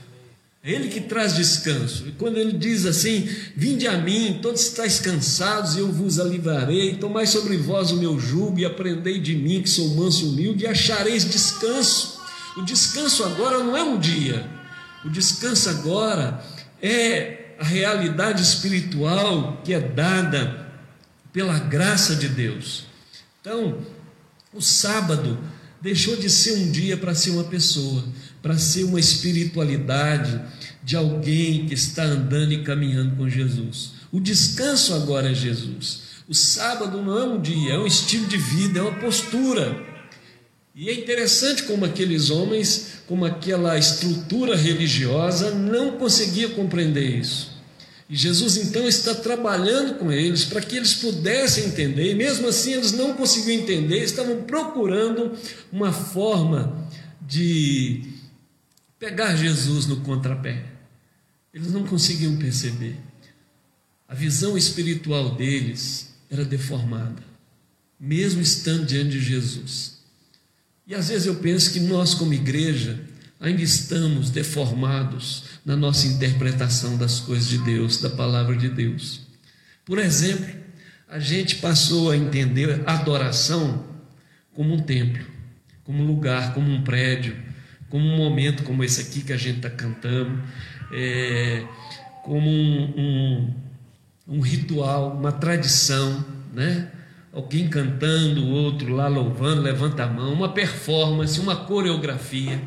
É 0.63 0.71
Ele 0.71 0.87
que 0.87 1.01
traz 1.01 1.35
descanso. 1.35 2.07
E 2.07 2.11
quando 2.11 2.37
ele 2.37 2.53
diz 2.53 2.85
assim: 2.85 3.27
Vinde 3.55 3.87
a 3.87 3.97
mim, 3.97 4.39
todos 4.41 4.61
estáis 4.61 4.99
cansados, 4.99 5.75
e 5.75 5.79
eu 5.79 5.91
vos 5.91 6.19
alivarei, 6.19 6.95
tomai 6.95 7.25
sobre 7.25 7.57
vós 7.57 7.91
o 7.91 7.97
meu 7.97 8.19
jugo 8.19 8.59
e 8.59 8.65
aprendei 8.65 9.19
de 9.19 9.35
mim, 9.35 9.61
que 9.61 9.69
sou 9.69 9.95
manso 9.95 10.23
e 10.23 10.29
humilde, 10.29 10.63
e 10.63 10.67
achareis 10.67 11.25
descanso. 11.25 12.21
O 12.55 12.61
descanso 12.61 13.23
agora 13.23 13.63
não 13.63 13.75
é 13.75 13.83
um 13.83 13.99
dia, 13.99 14.47
o 15.03 15.09
descanso 15.09 15.69
agora 15.69 16.43
é 16.81 17.55
a 17.59 17.63
realidade 17.63 18.41
espiritual 18.41 19.61
que 19.63 19.73
é 19.73 19.79
dada 19.79 20.67
pela 21.31 21.57
graça 21.59 22.15
de 22.15 22.27
Deus. 22.27 22.85
Então, 23.39 23.79
o 24.53 24.61
sábado 24.61 25.39
deixou 25.81 26.15
de 26.15 26.29
ser 26.29 26.53
um 26.53 26.71
dia 26.71 26.97
para 26.97 27.15
ser 27.15 27.31
uma 27.31 27.45
pessoa 27.45 28.03
para 28.41 28.57
ser 28.57 28.83
uma 28.83 28.99
espiritualidade 28.99 30.41
de 30.83 30.95
alguém 30.95 31.65
que 31.67 31.73
está 31.73 32.03
andando 32.03 32.53
e 32.53 32.63
caminhando 32.63 33.15
com 33.15 33.29
Jesus. 33.29 33.91
O 34.11 34.19
descanso 34.19 34.93
agora 34.93 35.31
é 35.31 35.33
Jesus. 35.33 36.11
O 36.27 36.33
sábado 36.33 37.01
não 37.01 37.17
é 37.17 37.23
um 37.23 37.41
dia, 37.41 37.73
é 37.73 37.77
um 37.77 37.85
estilo 37.85 38.25
de 38.27 38.37
vida, 38.37 38.79
é 38.79 38.81
uma 38.81 38.99
postura. 38.99 39.91
E 40.73 40.89
é 40.89 40.93
interessante 40.93 41.63
como 41.63 41.85
aqueles 41.85 42.29
homens, 42.29 43.01
como 43.05 43.25
aquela 43.25 43.77
estrutura 43.77 44.55
religiosa, 44.55 45.51
não 45.51 45.97
conseguia 45.97 46.49
compreender 46.49 47.19
isso. 47.19 47.51
E 48.09 48.15
Jesus 48.15 48.57
então 48.57 48.87
está 48.87 49.13
trabalhando 49.15 49.95
com 49.97 50.11
eles 50.11 50.43
para 50.43 50.61
que 50.61 50.75
eles 50.75 50.95
pudessem 50.95 51.65
entender, 51.65 52.11
e 52.11 52.15
mesmo 52.15 52.47
assim 52.47 52.73
eles 52.73 52.91
não 52.91 53.13
conseguiam 53.13 53.61
entender, 53.61 54.03
estavam 54.03 54.41
procurando 54.43 55.31
uma 55.71 55.93
forma 55.93 56.89
de 57.25 58.10
pegar 59.01 59.35
Jesus 59.35 59.87
no 59.87 60.01
contrapé. 60.01 60.63
Eles 61.51 61.71
não 61.71 61.83
conseguiam 61.87 62.37
perceber. 62.37 62.95
A 64.07 64.13
visão 64.13 64.55
espiritual 64.55 65.33
deles 65.33 66.13
era 66.29 66.45
deformada, 66.45 67.23
mesmo 67.99 68.41
estando 68.41 68.85
diante 68.85 69.09
de 69.09 69.19
Jesus. 69.19 69.97
E 70.85 70.93
às 70.93 71.09
vezes 71.09 71.25
eu 71.25 71.35
penso 71.37 71.73
que 71.73 71.79
nós, 71.79 72.13
como 72.13 72.31
igreja, 72.31 72.99
ainda 73.39 73.63
estamos 73.63 74.29
deformados 74.29 75.45
na 75.65 75.75
nossa 75.75 76.05
interpretação 76.05 76.95
das 76.95 77.19
coisas 77.19 77.47
de 77.47 77.57
Deus, 77.57 77.97
da 77.97 78.09
palavra 78.11 78.55
de 78.55 78.69
Deus. 78.69 79.21
Por 79.83 79.97
exemplo, 79.97 80.47
a 81.07 81.17
gente 81.17 81.55
passou 81.55 82.11
a 82.11 82.17
entender 82.17 82.83
a 82.85 82.99
adoração 82.99 83.83
como 84.53 84.75
um 84.75 84.79
templo, 84.79 85.25
como 85.83 86.03
um 86.03 86.05
lugar, 86.05 86.53
como 86.53 86.69
um 86.69 86.83
prédio, 86.83 87.50
como 87.91 88.07
um 88.07 88.17
momento 88.17 88.63
como 88.63 88.83
esse 88.83 89.01
aqui 89.01 89.21
que 89.21 89.33
a 89.33 89.37
gente 89.37 89.57
está 89.57 89.69
cantando, 89.69 90.41
é, 90.93 91.63
como 92.23 92.49
um, 92.49 92.93
um, 92.97 93.53
um, 94.35 94.39
ritual, 94.39 95.11
uma 95.11 95.33
tradição, 95.33 96.25
né? 96.53 96.87
Alguém 97.33 97.67
cantando, 97.67 98.43
o 98.43 98.49
outro 98.49 98.93
lá 98.93 99.07
louvando, 99.07 99.61
levanta 99.61 100.03
a 100.03 100.07
mão, 100.07 100.33
uma 100.33 100.49
performance, 100.49 101.39
uma 101.39 101.55
coreografia, 101.55 102.61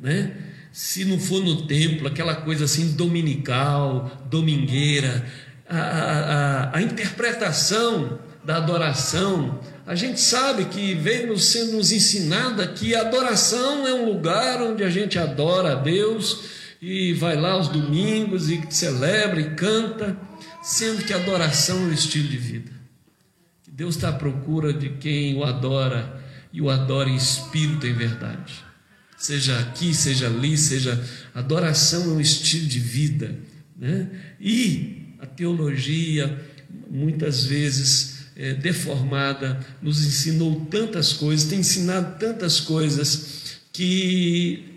né? 0.00 0.32
Se 0.72 1.04
não 1.04 1.18
for 1.18 1.42
no 1.42 1.66
templo, 1.66 2.08
aquela 2.08 2.34
coisa 2.34 2.64
assim 2.64 2.96
dominical, 2.96 4.10
domingueira, 4.30 5.24
a, 5.68 5.78
a, 5.78 6.76
a 6.78 6.82
interpretação 6.82 8.18
da 8.44 8.56
adoração, 8.56 9.60
a 9.86 9.94
gente 9.94 10.18
sabe 10.18 10.64
que 10.66 10.94
veio 10.94 11.38
sendo 11.38 11.72
nos 11.72 11.92
ensinada 11.92 12.66
que 12.66 12.94
adoração 12.94 13.86
é 13.86 13.92
um 13.92 14.06
lugar 14.06 14.62
onde 14.62 14.82
a 14.82 14.88
gente 14.88 15.18
adora 15.18 15.72
a 15.72 15.74
Deus 15.74 16.44
e 16.80 17.12
vai 17.12 17.36
lá 17.36 17.52
aos 17.52 17.68
domingos 17.68 18.48
e 18.48 18.62
celebra 18.70 19.40
e 19.40 19.54
canta, 19.54 20.16
sendo 20.62 21.04
que 21.04 21.12
adoração 21.12 21.76
é 21.78 21.80
um 21.80 21.92
estilo 21.92 22.28
de 22.28 22.36
vida. 22.36 22.72
Deus 23.70 23.96
está 23.96 24.08
à 24.08 24.12
procura 24.12 24.72
de 24.72 24.90
quem 24.90 25.36
o 25.36 25.44
adora 25.44 26.22
e 26.52 26.62
o 26.62 26.70
adora 26.70 27.10
em 27.10 27.16
espírito 27.16 27.86
em 27.86 27.92
verdade. 27.92 28.54
Seja 29.18 29.58
aqui, 29.58 29.94
seja 29.94 30.26
ali, 30.26 30.56
seja 30.56 31.02
adoração 31.34 32.04
é 32.04 32.08
um 32.08 32.20
estilo 32.20 32.66
de 32.66 32.78
vida, 32.78 33.36
né? 33.76 34.10
E 34.40 35.14
a 35.18 35.26
teologia 35.26 36.40
muitas 36.90 37.44
vezes 37.44 38.13
é, 38.36 38.54
deformada, 38.54 39.60
nos 39.80 40.04
ensinou 40.04 40.66
tantas 40.66 41.12
coisas, 41.12 41.48
tem 41.48 41.60
ensinado 41.60 42.18
tantas 42.18 42.60
coisas 42.60 43.58
que 43.72 44.74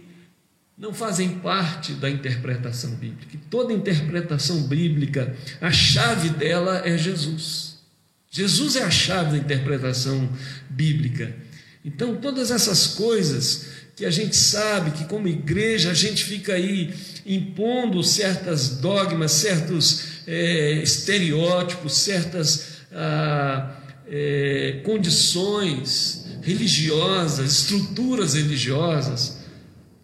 não 0.77 0.93
fazem 0.93 1.39
parte 1.39 1.93
da 1.93 2.09
interpretação 2.09 2.91
bíblica. 2.91 3.37
Toda 3.49 3.73
interpretação 3.73 4.63
bíblica, 4.63 5.35
a 5.59 5.71
chave 5.71 6.29
dela 6.29 6.83
é 6.85 6.97
Jesus. 6.97 7.77
Jesus 8.29 8.75
é 8.75 8.83
a 8.83 8.91
chave 8.91 9.31
da 9.31 9.37
interpretação 9.37 10.29
bíblica. 10.69 11.35
Então, 11.83 12.15
todas 12.17 12.51
essas 12.51 12.87
coisas 12.87 13.65
que 13.95 14.05
a 14.05 14.11
gente 14.11 14.35
sabe 14.35 14.91
que, 14.91 15.05
como 15.05 15.27
igreja, 15.27 15.89
a 15.89 15.93
gente 15.95 16.23
fica 16.23 16.53
aí 16.53 16.93
impondo 17.25 18.03
certas 18.03 18.69
dogmas, 18.77 19.31
certos 19.31 20.03
é, 20.27 20.73
estereótipos, 20.83 21.97
certas 21.97 22.76
ah, 22.93 23.71
é, 24.09 24.81
condições 24.83 26.25
religiosas, 26.41 27.51
estruturas 27.51 28.33
religiosas. 28.33 29.37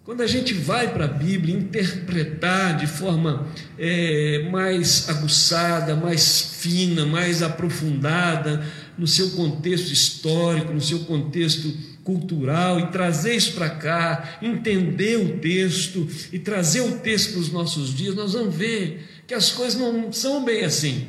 Quando 0.04 0.22
a 0.22 0.28
gente 0.28 0.54
vai 0.54 0.92
para 0.92 1.06
a 1.06 1.08
Bíblia 1.08 1.56
interpretar 1.56 2.75
de 2.75 2.86
forma 2.86 3.48
é, 3.80 4.50
mais 4.52 5.08
aguçada, 5.08 5.96
mais 5.96 6.42
fina, 6.60 7.06
mais 7.06 7.42
aprofundada, 7.42 8.66
no 8.98 9.08
seu 9.08 9.30
contexto 9.32 9.94
histórico, 9.94 10.74
no 10.74 10.82
seu 10.82 11.00
contexto 11.00 11.74
cultural, 12.04 12.82
e 12.82 12.88
trazer 12.88 13.34
isso 13.34 13.54
para 13.54 13.70
cá, 13.70 14.40
entender 14.42 15.18
o 15.18 15.38
texto 15.38 16.06
e 16.34 16.38
trazer 16.38 16.82
o 16.82 17.00
texto 17.00 17.32
para 17.32 17.40
os 17.40 17.52
nossos 17.52 17.96
dias, 17.96 18.13
nós 18.13 18.34
vamos 18.34 18.54
ver 18.54 19.08
que 19.25 19.34
as 19.34 19.52
coisas 19.52 19.80
não 19.80 20.12
são 20.12 20.44
bem 20.44 20.66
assim 20.66 21.08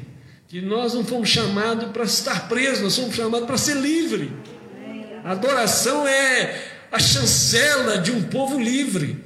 que 0.54 0.62
nós 0.62 0.94
não 0.94 1.04
fomos 1.04 1.30
chamados 1.30 1.90
para 1.90 2.04
estar 2.04 2.48
presos, 2.48 2.80
nós 2.80 2.96
fomos 2.96 3.16
chamados 3.16 3.44
para 3.44 3.58
ser 3.58 3.74
livre. 3.74 4.30
A 5.24 5.32
adoração 5.32 6.06
é 6.06 6.68
a 6.92 6.98
chancela 7.00 7.98
de 7.98 8.12
um 8.12 8.22
povo 8.22 8.56
livre, 8.60 9.18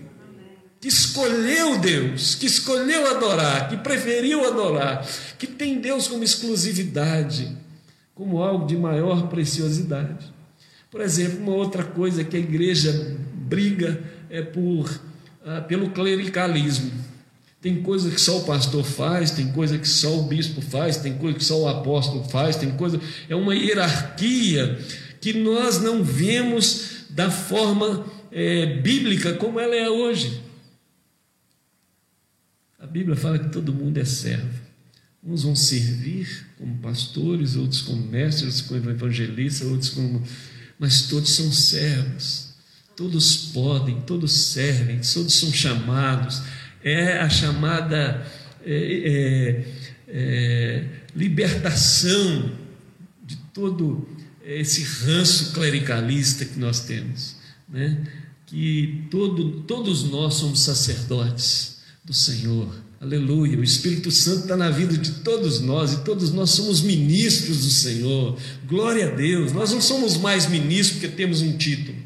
que 0.81 0.89
escolheu 0.89 1.79
Deus, 1.81 2.35
que 2.35 2.47
escolheu 2.47 3.15
adorar, 3.15 3.69
que 3.69 3.77
preferiu 3.77 4.47
adorar, 4.47 5.07
que 5.39 5.47
tem 5.47 5.79
Deus 5.79 6.09
como 6.09 6.25
exclusividade, 6.25 7.55
como 8.15 8.43
algo 8.43 8.67
de 8.67 8.79
maior 8.79 9.29
preciosidade. 9.29 10.33
Por 10.91 11.03
exemplo, 11.03 11.41
uma 11.41 11.53
outra 11.53 11.85
coisa 11.85 12.25
que 12.25 12.39
a 12.39 12.41
igreja 12.41 13.19
briga 13.35 14.03
é 14.31 14.41
por, 14.41 14.99
ah, 15.45 15.61
pelo 15.61 15.91
clericalismo. 15.91 16.91
Tem 17.61 17.83
coisa 17.83 18.11
que 18.11 18.21
só 18.21 18.39
o 18.39 18.45
pastor 18.45 18.85
faz, 18.85 19.33
tem 19.33 19.51
coisa 19.51 19.77
que 19.79 19.89
só 19.89 20.17
o 20.17 20.23
bispo 20.23 20.61
faz, 20.61 20.97
tem 20.97 21.19
coisa 21.19 21.37
que 21.37 21.45
só 21.45 21.61
o 21.61 21.69
apóstolo 21.69 22.23
faz, 22.25 22.55
tem 22.57 22.71
coisa. 22.71 23.01
É 23.29 23.35
uma 23.35 23.55
hierarquia 23.55 24.79
que 25.21 25.33
nós 25.33 25.81
não 25.81 26.05
vemos 26.05 27.07
da 27.11 27.31
forma 27.31 28.07
é, 28.31 28.81
bíblica 28.81 29.35
como 29.35 29.59
ela 29.59 29.75
é 29.75 29.91
hoje. 29.91 30.41
A 32.79 32.87
Bíblia 32.87 33.17
fala 33.17 33.41
que 33.41 33.49
todo 33.49 33.73
mundo 33.73 33.99
é 33.99 34.05
servo. 34.05 34.69
Uns 35.23 35.43
vão 35.43 35.57
servir 35.57 36.47
como 36.57 36.79
pastores, 36.79 37.57
outros 37.57 37.83
como 37.83 38.07
mestres, 38.07 38.61
como 38.61 38.89
evangelistas, 38.89 39.67
outros 39.67 39.91
como. 39.91 40.23
Mas 40.79 41.03
todos 41.09 41.31
são 41.31 41.51
servos. 41.51 42.55
Todos 42.97 43.51
podem, 43.53 44.01
todos 44.03 44.33
servem, 44.33 45.01
todos 45.01 45.35
são 45.35 45.53
chamados. 45.53 46.41
É 46.83 47.19
a 47.19 47.29
chamada 47.29 48.27
é, 48.65 48.75
é, 48.75 49.65
é, 50.09 50.85
libertação 51.15 52.53
de 53.25 53.37
todo 53.53 54.09
esse 54.45 54.83
ranço 54.83 55.53
clericalista 55.53 56.45
que 56.45 56.59
nós 56.59 56.81
temos, 56.81 57.37
né? 57.69 58.03
que 58.47 59.05
todo, 59.11 59.63
todos 59.63 60.05
nós 60.05 60.35
somos 60.35 60.61
sacerdotes 60.61 61.79
do 62.05 62.15
Senhor. 62.15 62.75
Aleluia. 63.01 63.59
O 63.59 63.63
Espírito 63.63 64.11
Santo 64.11 64.43
está 64.43 64.57
na 64.57 64.71
vida 64.71 64.97
de 64.97 65.13
todos 65.21 65.61
nós 65.61 65.93
e 65.93 65.99
todos 65.99 66.33
nós 66.33 66.51
somos 66.51 66.81
ministros 66.81 67.65
do 67.65 67.71
Senhor. 67.71 68.37
Glória 68.67 69.09
a 69.09 69.15
Deus. 69.15 69.53
Nós 69.53 69.71
não 69.71 69.81
somos 69.81 70.17
mais 70.17 70.49
ministros 70.49 70.99
porque 70.99 71.15
temos 71.15 71.41
um 71.41 71.57
título. 71.57 71.97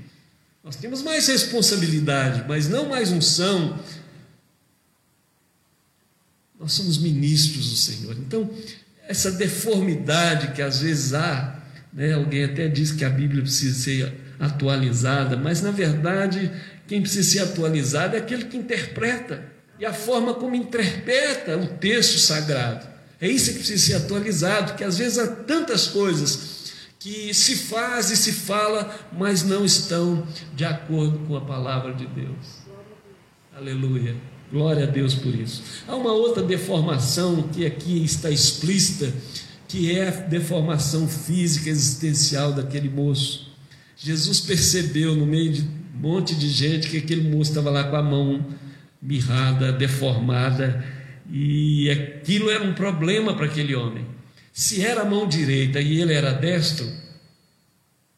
Nós 0.62 0.76
temos 0.76 1.00
mais 1.02 1.26
responsabilidade, 1.29 2.45
mas 2.47 2.69
não 2.69 2.88
mais 2.88 3.11
unção. 3.11 3.79
Nós 6.62 6.73
somos 6.73 6.97
ministros 6.97 7.71
do 7.71 7.76
Senhor. 7.76 8.16
Então, 8.19 8.49
essa 9.09 9.33
deformidade 9.33 10.52
que 10.52 10.62
às 10.62 10.81
vezes 10.81 11.12
há, 11.12 11.61
né? 11.92 12.14
alguém 12.14 12.45
até 12.45 12.69
diz 12.69 12.92
que 12.92 13.04
a 13.04 13.11
Bíblia 13.11 13.42
precisa 13.42 13.78
ser 13.78 14.14
atualizada, 14.38 15.37
mas 15.37 15.61
na 15.61 15.73
verdade 15.73 16.50
quem 16.87 17.02
precisa 17.02 17.28
ser 17.28 17.38
atualizado 17.40 18.16
é 18.16 18.19
aquele 18.21 18.45
que 18.45 18.57
interpreta 18.57 19.45
e 19.78 19.85
a 19.85 19.92
forma 19.92 20.35
como 20.35 20.54
interpreta 20.54 21.57
o 21.57 21.66
texto 21.66 22.19
sagrado. 22.19 22.87
É 23.21 23.28
isso 23.28 23.52
que 23.52 23.59
precisa 23.59 23.87
ser 23.87 23.95
atualizado, 23.95 24.75
que 24.75 24.85
às 24.85 24.99
vezes 24.99 25.19
há 25.19 25.26
tantas 25.26 25.88
coisas 25.88 26.73
que 26.99 27.35
se 27.35 27.57
faz 27.57 28.11
e 28.11 28.16
se 28.16 28.33
fala, 28.33 28.97
mas 29.12 29.42
não 29.42 29.64
estão 29.64 30.26
de 30.54 30.64
acordo 30.64 31.19
com 31.26 31.37
a 31.37 31.40
palavra 31.40 31.92
de 31.92 32.07
Deus. 32.07 32.62
Aleluia. 33.57 34.32
Glória 34.52 34.85
a 34.85 34.87
Deus 34.87 35.14
por 35.14 35.35
isso. 35.35 35.62
Há 35.88 35.97
uma 35.97 36.12
outra 36.12 36.42
deformação 36.42 37.44
que 37.44 37.64
aqui 37.64 38.04
está 38.04 38.28
explícita, 38.28 39.11
que 39.66 39.90
é 39.90 40.09
a 40.09 40.11
deformação 40.11 41.09
física 41.09 41.71
existencial 41.71 42.52
daquele 42.52 42.90
moço. 42.90 43.50
Jesus 43.97 44.40
percebeu 44.40 45.14
no 45.14 45.25
meio 45.25 45.54
de 45.54 45.62
um 45.62 45.99
monte 45.99 46.35
de 46.35 46.50
gente 46.50 46.90
que 46.90 46.99
aquele 46.99 47.30
moço 47.30 47.50
estava 47.50 47.71
lá 47.71 47.85
com 47.85 47.97
a 47.97 48.02
mão 48.02 48.44
mirrada, 49.00 49.73
deformada, 49.73 50.85
e 51.30 51.88
aquilo 51.90 52.50
era 52.50 52.62
um 52.62 52.75
problema 52.75 53.35
para 53.35 53.47
aquele 53.47 53.75
homem. 53.75 54.04
Se 54.52 54.85
era 54.85 55.00
a 55.00 55.06
mão 55.06 55.26
direita 55.26 55.80
e 55.80 55.99
ele 55.99 56.12
era 56.12 56.30
destro, 56.30 56.87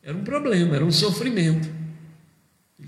era 0.03 0.17
um 0.17 0.25
problema, 0.25 0.75
era 0.75 0.85
um 0.85 0.91
sofrimento. 0.91 1.69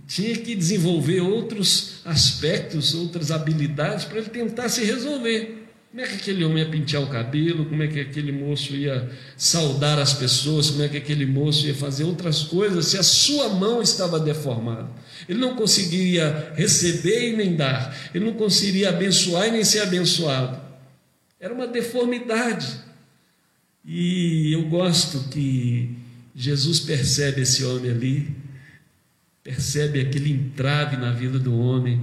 Tinha 0.06 0.36
que 0.36 0.54
desenvolver 0.54 1.20
outros 1.20 2.00
aspectos, 2.04 2.94
outras 2.94 3.30
habilidades 3.30 4.04
para 4.04 4.18
ele 4.18 4.28
tentar 4.28 4.68
se 4.68 4.84
resolver. 4.84 5.66
Como 5.90 6.04
é 6.04 6.06
que 6.06 6.16
aquele 6.16 6.44
homem 6.44 6.62
ia 6.62 6.70
pentear 6.70 7.02
o 7.02 7.08
cabelo? 7.08 7.64
Como 7.64 7.82
é 7.82 7.88
que 7.88 7.98
aquele 7.98 8.30
moço 8.30 8.76
ia 8.76 9.10
saudar 9.36 9.98
as 9.98 10.12
pessoas? 10.12 10.68
Como 10.68 10.82
é 10.82 10.88
que 10.88 10.98
aquele 10.98 11.25
moço 11.25 11.66
ia 11.66 11.75
fazer 11.75 12.04
outras 12.04 12.42
coisas 12.42 12.86
se 12.86 12.98
a 12.98 13.02
sua 13.02 13.48
mão 13.48 13.80
estava 13.80 14.20
deformada? 14.20 14.90
Ele 15.28 15.38
não 15.38 15.56
conseguiria 15.56 16.52
receber 16.54 17.31
e 17.31 17.37
nem 17.37 17.57
dar, 17.57 18.11
ele 18.14 18.26
não 18.26 18.35
conseguiria 18.35 18.90
abençoar 18.90 19.48
e 19.48 19.52
nem 19.52 19.64
ser 19.64 19.81
abençoado. 19.81 20.61
Era 21.40 21.54
uma 21.54 21.66
deformidade. 21.66 22.66
E 23.85 24.52
eu 24.52 24.68
gosto 24.68 25.28
que 25.31 25.96
Jesus 26.35 26.81
percebe 26.81 27.40
esse 27.40 27.64
homem 27.64 27.90
ali, 27.90 28.37
percebe 29.46 30.00
aquele 30.00 30.32
entrave 30.32 30.96
na 30.96 31.12
vida 31.12 31.38
do 31.38 31.56
homem 31.56 32.00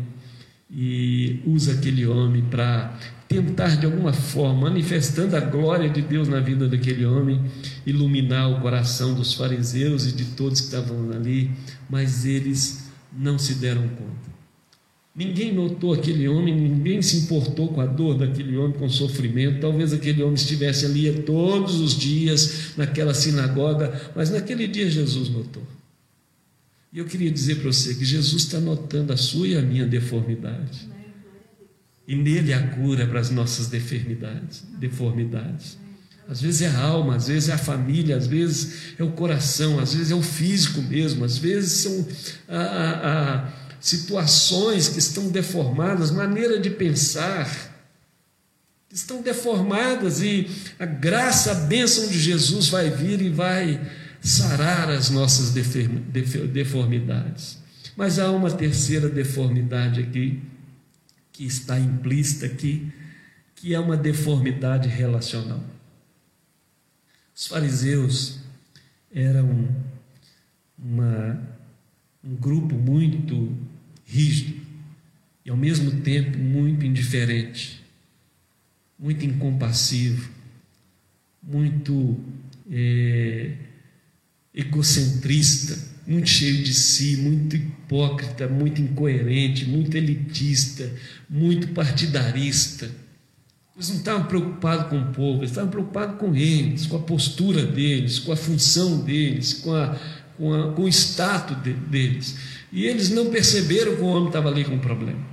e 0.72 1.42
usa 1.46 1.74
aquele 1.74 2.08
homem 2.08 2.42
para 2.42 2.98
tentar 3.28 3.76
de 3.76 3.86
alguma 3.86 4.14
forma, 4.14 4.70
manifestando 4.70 5.36
a 5.36 5.42
glória 5.42 5.90
de 5.90 6.02
Deus 6.02 6.30
na 6.30 6.40
vida 6.40 6.70
daquele 6.70 7.06
homem, 7.06 7.42
iluminar 7.86 8.50
o 8.50 8.62
coração 8.62 9.14
dos 9.14 9.34
fariseus 9.34 10.06
e 10.06 10.14
de 10.14 10.24
todos 10.24 10.62
que 10.62 10.68
estavam 10.68 11.12
ali, 11.12 11.52
mas 11.90 12.26
eles 12.26 12.90
não 13.12 13.38
se 13.38 13.56
deram 13.56 13.82
conta. 13.90 14.32
Ninguém 15.14 15.54
notou 15.54 15.94
aquele 15.94 16.30
homem, 16.30 16.56
ninguém 16.56 17.02
se 17.02 17.18
importou 17.18 17.68
com 17.68 17.82
a 17.82 17.86
dor 17.86 18.18
daquele 18.18 18.56
homem, 18.56 18.72
com 18.72 18.86
o 18.86 18.90
sofrimento. 18.90 19.60
Talvez 19.60 19.92
aquele 19.92 20.24
homem 20.24 20.36
estivesse 20.36 20.86
ali 20.86 21.12
todos 21.24 21.82
os 21.82 21.94
dias 21.94 22.72
naquela 22.78 23.14
sinagoga, 23.14 24.12
mas 24.16 24.30
naquele 24.30 24.66
dia 24.66 24.90
Jesus 24.90 25.28
notou. 25.28 25.62
E 26.94 27.00
eu 27.00 27.06
queria 27.06 27.32
dizer 27.32 27.56
para 27.56 27.72
você 27.72 27.96
que 27.96 28.06
Jesus 28.06 28.44
está 28.44 28.60
notando 28.60 29.12
a 29.12 29.18
sua 29.18 29.48
e 29.48 29.58
a 29.58 29.62
minha 29.64 29.84
deformidade. 29.84 30.88
E 32.08 32.16
nele 32.16 32.54
há 32.54 32.68
cura 32.68 33.08
para 33.08 33.20
as 33.20 33.32
nossas 33.32 33.66
deformidades. 33.66 34.64
deformidades. 34.78 35.78
Às 36.30 36.40
vezes 36.40 36.62
é 36.62 36.68
a 36.68 36.80
alma, 36.80 37.16
às 37.16 37.28
vezes 37.28 37.50
é 37.50 37.54
a 37.54 37.58
família, 37.58 38.16
às 38.16 38.28
vezes 38.28 38.94
é 39.00 39.04
o 39.04 39.12
coração, 39.12 39.80
às 39.80 39.94
vezes 39.94 40.12
é 40.12 40.16
o 40.16 40.22
físico 40.22 40.82
mesmo, 40.84 41.26
às 41.26 41.38
vezes 41.38 41.72
são 41.82 42.08
a, 42.48 42.58
a, 42.58 43.40
a 43.40 43.54
situações 43.80 44.88
que 44.88 45.00
estão 45.00 45.30
deformadas, 45.30 46.12
maneira 46.12 46.60
de 46.60 46.70
pensar, 46.70 47.50
estão 48.92 49.22
deformadas 49.22 50.22
e 50.22 50.48
a 50.80 50.86
graça, 50.86 51.52
a 51.52 51.56
bênção 51.56 52.08
de 52.08 52.20
Jesus 52.20 52.68
vai 52.68 52.90
vir 52.92 53.22
e 53.22 53.30
vai 53.30 53.82
sarar 54.24 54.90
as 54.90 55.10
nossas 55.10 55.52
deformidades. 55.52 57.62
Mas 57.96 58.18
há 58.18 58.32
uma 58.32 58.50
terceira 58.50 59.10
deformidade 59.10 60.02
aqui 60.02 60.42
que 61.32 61.46
está 61.46 61.80
implícita 61.80 62.46
aqui, 62.46 62.92
que 63.56 63.74
é 63.74 63.80
uma 63.80 63.98
deformidade 63.98 64.88
relacional. 64.88 65.64
Os 67.36 67.48
fariseus 67.48 68.40
eram 69.14 69.68
uma, 70.78 71.42
um 72.24 72.36
grupo 72.36 72.76
muito 72.76 73.56
rígido 74.06 74.62
e 75.46 75.50
ao 75.50 75.58
mesmo 75.58 76.02
tempo 76.02 76.38
muito 76.38 76.86
indiferente, 76.86 77.84
muito 78.98 79.26
incompassivo, 79.26 80.32
muito 81.42 82.20
é, 82.72 83.56
egocentrista 84.54 85.94
muito 86.06 86.28
cheio 86.28 86.64
de 86.64 86.74
si, 86.74 87.18
muito 87.18 87.56
hipócrita, 87.56 88.48
muito 88.48 88.82
incoerente, 88.82 89.66
muito 89.66 89.96
elitista, 89.96 90.92
muito 91.30 91.70
partidarista. 91.70 92.90
Eles 93.76 93.90
não 93.90 93.98
estavam 93.98 94.26
preocupados 94.26 94.88
com 94.88 95.00
o 95.00 95.06
povo, 95.14 95.40
eles 95.40 95.52
estavam 95.52 95.72
preocupados 95.72 96.20
com 96.20 96.36
eles, 96.36 96.86
com 96.86 96.98
a 96.98 97.00
postura 97.00 97.66
deles, 97.66 98.20
com 98.20 98.32
a 98.32 98.36
função 98.36 99.00
deles, 99.00 99.54
com, 99.54 99.74
a, 99.74 99.98
com, 100.38 100.54
a, 100.54 100.74
com 100.74 100.84
o 100.84 100.90
status 100.90 101.64
de, 101.64 101.74
deles. 101.74 102.36
E 102.72 102.86
eles 102.86 103.10
não 103.10 103.28
perceberam 103.30 103.96
que 103.96 104.02
o 104.02 104.06
homem 104.06 104.28
estava 104.28 104.50
ali 104.50 104.66
com 104.66 104.76
um 104.76 104.80
problema. 104.80 105.26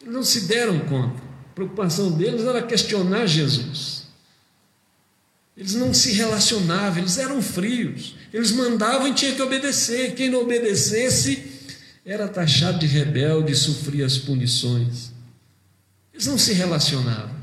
Eles 0.00 0.12
não 0.12 0.22
se 0.22 0.46
deram 0.46 0.80
conta. 0.80 1.22
A 1.50 1.54
preocupação 1.54 2.12
deles 2.12 2.42
era 2.44 2.62
questionar 2.62 3.26
Jesus. 3.26 4.01
Eles 5.62 5.74
não 5.74 5.94
se 5.94 6.10
relacionavam, 6.10 6.98
eles 6.98 7.18
eram 7.18 7.40
frios. 7.40 8.16
Eles 8.34 8.50
mandavam 8.50 9.06
e 9.06 9.14
tinha 9.14 9.32
que 9.32 9.40
obedecer. 9.40 10.12
Quem 10.16 10.28
não 10.28 10.40
obedecesse 10.42 11.40
era 12.04 12.26
taxado 12.26 12.80
de 12.80 12.86
rebelde 12.86 13.52
e 13.52 13.54
sofria 13.54 14.04
as 14.04 14.18
punições. 14.18 15.12
Eles 16.12 16.26
não 16.26 16.36
se 16.36 16.52
relacionavam, 16.52 17.36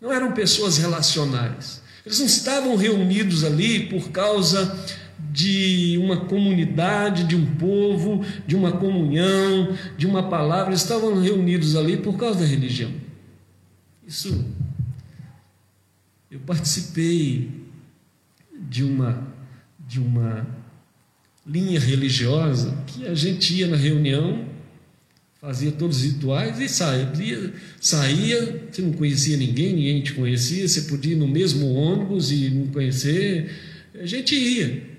não 0.00 0.10
eram 0.10 0.32
pessoas 0.32 0.78
relacionais. 0.78 1.82
Eles 2.06 2.18
não 2.18 2.24
estavam 2.24 2.76
reunidos 2.76 3.44
ali 3.44 3.86
por 3.90 4.08
causa 4.08 4.74
de 5.30 5.98
uma 6.02 6.24
comunidade, 6.24 7.24
de 7.24 7.36
um 7.36 7.56
povo, 7.56 8.24
de 8.46 8.56
uma 8.56 8.72
comunhão, 8.72 9.76
de 9.98 10.06
uma 10.06 10.30
palavra, 10.30 10.70
eles 10.70 10.80
estavam 10.80 11.20
reunidos 11.20 11.76
ali 11.76 11.98
por 11.98 12.16
causa 12.16 12.40
da 12.40 12.46
religião. 12.46 12.90
Isso 14.06 14.46
eu 16.30 16.40
participei 16.40 17.65
de 18.68 18.82
uma, 18.82 19.26
de 19.86 20.00
uma 20.00 20.46
linha 21.46 21.78
religiosa 21.78 22.76
que 22.86 23.06
a 23.06 23.14
gente 23.14 23.54
ia 23.54 23.66
na 23.66 23.76
reunião, 23.76 24.46
fazia 25.40 25.70
todos 25.70 25.98
os 25.98 26.02
rituais 26.02 26.58
e 26.58 26.68
saía, 26.68 27.52
saía, 27.80 28.68
você 28.70 28.82
não 28.82 28.92
conhecia 28.92 29.36
ninguém, 29.36 29.74
ninguém 29.74 30.02
te 30.02 30.12
conhecia, 30.12 30.66
você 30.66 30.82
podia 30.82 31.12
ir 31.12 31.16
no 31.16 31.28
mesmo 31.28 31.72
ônibus 31.72 32.32
e 32.32 32.50
não 32.50 32.66
conhecer, 32.68 33.50
a 33.94 34.06
gente 34.06 34.34
ia. 34.34 34.96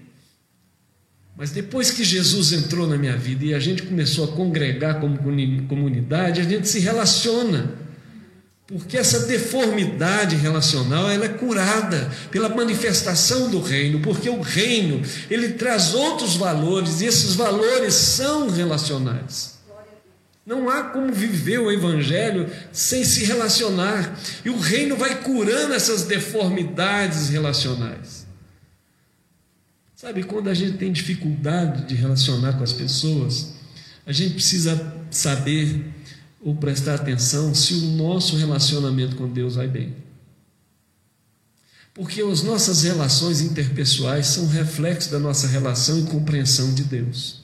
Mas 1.36 1.52
depois 1.52 1.91
que 1.91 2.04
Jesus 2.04 2.52
entrou 2.52 2.88
na 2.88 2.98
minha 2.98 3.15
vida 3.15 3.46
e 3.46 3.54
a 3.54 3.60
gente 3.60 3.84
começou 3.84 4.26
a 4.26 4.36
congregar 4.36 5.00
como 5.00 5.20
comunidade, 5.67 6.41
a 6.41 6.43
gente 6.43 6.67
se 6.67 6.80
relaciona. 6.80 7.87
Porque 8.68 8.98
essa 8.98 9.22
deformidade 9.22 10.36
relacional 10.36 11.10
ela 11.10 11.24
é 11.24 11.30
curada 11.30 12.12
pela 12.30 12.50
manifestação 12.50 13.50
do 13.50 13.62
reino, 13.62 14.02
porque 14.02 14.30
o 14.30 14.42
reino 14.42 15.02
ele 15.30 15.54
traz 15.54 15.94
outros 15.94 16.36
valores 16.36 17.00
e 17.00 17.06
esses 17.06 17.34
valores 17.34 17.94
são 17.94 18.50
relacionais. 18.50 19.58
Não 20.46 20.70
há 20.70 20.84
como 20.84 21.14
viver 21.14 21.60
o 21.60 21.72
evangelho 21.72 22.50
sem 22.72 23.04
se 23.06 23.24
relacionar, 23.24 24.18
e 24.44 24.50
o 24.50 24.58
reino 24.58 24.96
vai 24.96 25.22
curando 25.22 25.74
essas 25.74 26.04
deformidades 26.04 27.30
relacionais. 27.30 28.26
Sabe, 29.96 30.24
quando 30.24 30.50
a 30.50 30.54
gente 30.54 30.78
tem 30.78 30.92
dificuldade 30.92 31.86
de 31.86 31.96
relacionar 31.96 32.54
com 32.54 32.64
as 32.64 32.72
pessoas, 32.72 33.54
a 34.06 34.12
gente 34.12 34.36
precisa 34.36 34.94
saber 35.10 35.86
ou 36.41 36.56
prestar 36.56 36.95
atenção 36.95 37.54
se 37.54 37.73
o 37.73 37.82
nosso 37.91 38.36
relacionamento 38.36 39.15
com 39.15 39.28
Deus 39.28 39.56
vai 39.56 39.67
bem. 39.67 39.95
Porque 41.93 42.21
as 42.21 42.43
nossas 42.43 42.84
relações 42.84 43.41
interpessoais 43.41 44.28
são 44.28 44.47
reflexo 44.47 45.10
da 45.10 45.17
nossa 45.17 45.47
relação 45.47 46.00
e 46.00 46.04
compreensão 46.04 46.73
de 46.76 46.84
Deus, 46.84 47.41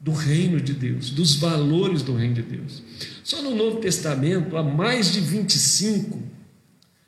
do 0.00 0.12
reino 0.12 0.60
de 0.60 0.72
Deus, 0.72 1.10
dos 1.10 1.34
valores 1.34 2.02
do 2.02 2.14
reino 2.14 2.34
de 2.34 2.42
Deus. 2.42 2.82
Só 3.24 3.42
no 3.42 3.54
Novo 3.54 3.78
Testamento 3.78 4.56
há 4.56 4.62
mais 4.62 5.12
de 5.12 5.20
25 5.20 6.22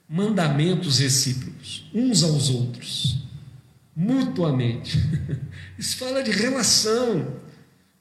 mandamentos 0.09 0.99
recíprocos, 0.99 1.89
uns 1.95 2.25
aos 2.25 2.51
outros, 2.51 3.19
mutuamente. 3.95 4.99
Isso 5.79 5.97
fala 5.97 6.23
de 6.23 6.33
relação, 6.33 7.37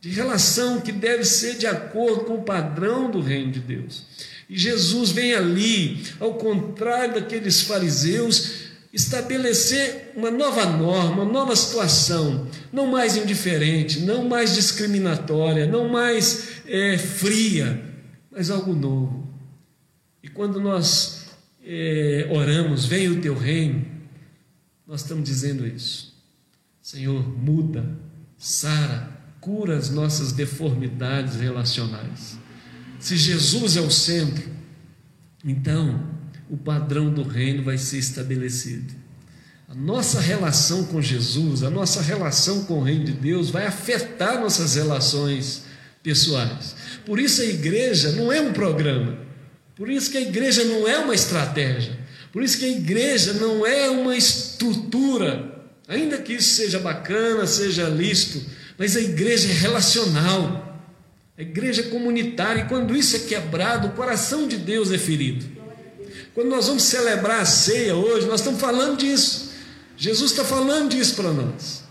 de 0.06 0.12
relação 0.12 0.82
que 0.82 0.92
deve 0.92 1.26
ser 1.26 1.58
de 1.58 1.66
acordo 1.66 2.26
com 2.26 2.36
o 2.36 2.44
padrão 2.44 3.10
do 3.10 3.20
reino 3.20 3.52
de 3.52 3.60
Deus. 3.60 4.06
E 4.48 4.56
Jesus 4.56 5.10
vem 5.10 5.34
ali, 5.34 6.04
ao 6.20 6.36
contrário 6.36 7.16
daqueles 7.16 7.62
fariseus, 7.62 8.66
estabelecer 8.94 10.12
uma 10.16 10.30
nova 10.30 10.64
norma, 10.68 11.24
uma 11.24 11.34
nova 11.34 11.56
situação, 11.56 12.48
não 12.72 12.86
mais 12.86 13.18
indiferente, 13.18 14.02
não 14.02 14.30
mais 14.30 14.54
discriminatória, 14.54 15.66
não 15.66 15.90
mais 15.90 16.62
é, 16.68 17.00
fria, 17.00 17.84
mas 18.30 18.52
algo 18.52 18.76
novo. 18.76 19.28
E 20.22 20.28
quando 20.28 20.62
nós 20.62 21.26
é, 21.66 22.28
oramos, 22.30 22.86
vem 22.86 23.10
o 23.10 23.22
teu 23.22 23.36
reino, 23.36 23.84
nós 24.86 25.02
estamos 25.02 25.24
dizendo 25.24 25.66
isso. 25.66 26.14
Senhor, 26.80 27.28
muda, 27.28 27.98
sara, 28.38 29.15
cura 29.46 29.78
as 29.78 29.92
nossas 29.92 30.32
deformidades 30.32 31.36
relacionais. 31.36 32.36
Se 33.00 33.16
Jesus 33.16 33.78
é 33.78 33.82
o 33.82 33.92
centro, 33.92 34.50
então 35.46 36.04
o 36.50 36.58
padrão 36.58 37.14
do 37.14 37.22
reino 37.22 37.62
vai 37.62 37.78
ser 37.78 38.00
estabelecido. 38.00 38.92
A 39.70 39.76
nossa 39.76 40.20
relação 40.20 40.86
com 40.86 41.00
Jesus, 41.00 41.62
a 41.62 41.70
nossa 41.70 42.02
relação 42.02 42.66
com 42.66 42.80
o 42.80 42.84
reino 42.84 43.06
de 43.06 43.12
Deus 43.12 43.52
vai 43.52 43.68
afetar 43.68 44.42
nossas 44.42 44.74
relações 44.74 45.62
pessoais. 46.02 46.76
Por 47.06 47.20
isso 47.20 47.44
a 47.44 47.46
igreja 47.46 48.14
não 48.14 48.34
é 48.34 48.42
um 48.42 48.52
programa. 48.52 49.16
Por 49.76 49.92
isso 49.92 50.10
que 50.10 50.18
a 50.18 50.22
igreja 50.22 50.64
não 50.64 50.88
é 50.88 50.98
uma 50.98 51.14
estratégia. 51.14 52.00
Por 52.32 52.42
isso 52.42 52.58
que 52.58 52.66
a 52.66 52.70
igreja 52.70 53.34
não 53.34 53.64
é 53.64 53.92
uma 53.92 54.18
estrutura. 54.18 55.68
Ainda 55.88 56.18
que 56.18 56.34
isso 56.34 56.56
seja 56.56 56.80
bacana, 56.80 57.46
seja 57.46 57.88
lícito, 57.88 58.44
mas 58.78 58.96
a 58.96 59.02
igreja 59.02 59.50
é 59.50 59.54
relacional, 59.54 60.80
a 61.38 61.42
igreja 61.42 61.82
é 61.82 61.86
comunitária, 61.86 62.62
e 62.62 62.68
quando 62.68 62.96
isso 62.96 63.16
é 63.16 63.20
quebrado, 63.20 63.88
o 63.88 63.92
coração 63.92 64.48
de 64.48 64.58
Deus 64.58 64.92
é 64.92 64.98
ferido. 64.98 65.46
Quando 66.34 66.50
nós 66.50 66.68
vamos 66.68 66.84
celebrar 66.84 67.42
a 67.42 67.46
ceia 67.46 67.96
hoje, 67.96 68.28
nós 68.28 68.42
estamos 68.42 68.60
falando 68.60 68.98
disso. 68.98 69.52
Jesus 69.98 70.32
está 70.32 70.44
falando 70.44 70.90
disso 70.90 71.16
para 71.16 71.32
nós. 71.32 71.84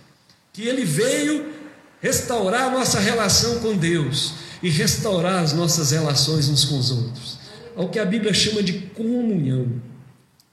Que 0.53 0.69
ele 0.69 0.85
veio 0.85 1.53
restaurar 2.01 2.65
a 2.65 2.71
nossa 2.71 3.01
relação 3.01 3.61
com 3.61 3.75
Deus 3.75 4.35
e 4.63 4.69
restaurar 4.69 5.43
as 5.43 5.55
nossas 5.55 5.91
relações 5.91 6.49
uns 6.49 6.67
com 6.67 6.79
os 6.79 6.91
outros. 6.91 7.39
Ao 7.75 7.89
que 7.89 7.99
a 7.99 8.05
Bíblia 8.05 8.35
chama 8.35 8.63
de 8.63 8.75
comunhão, 8.95 9.81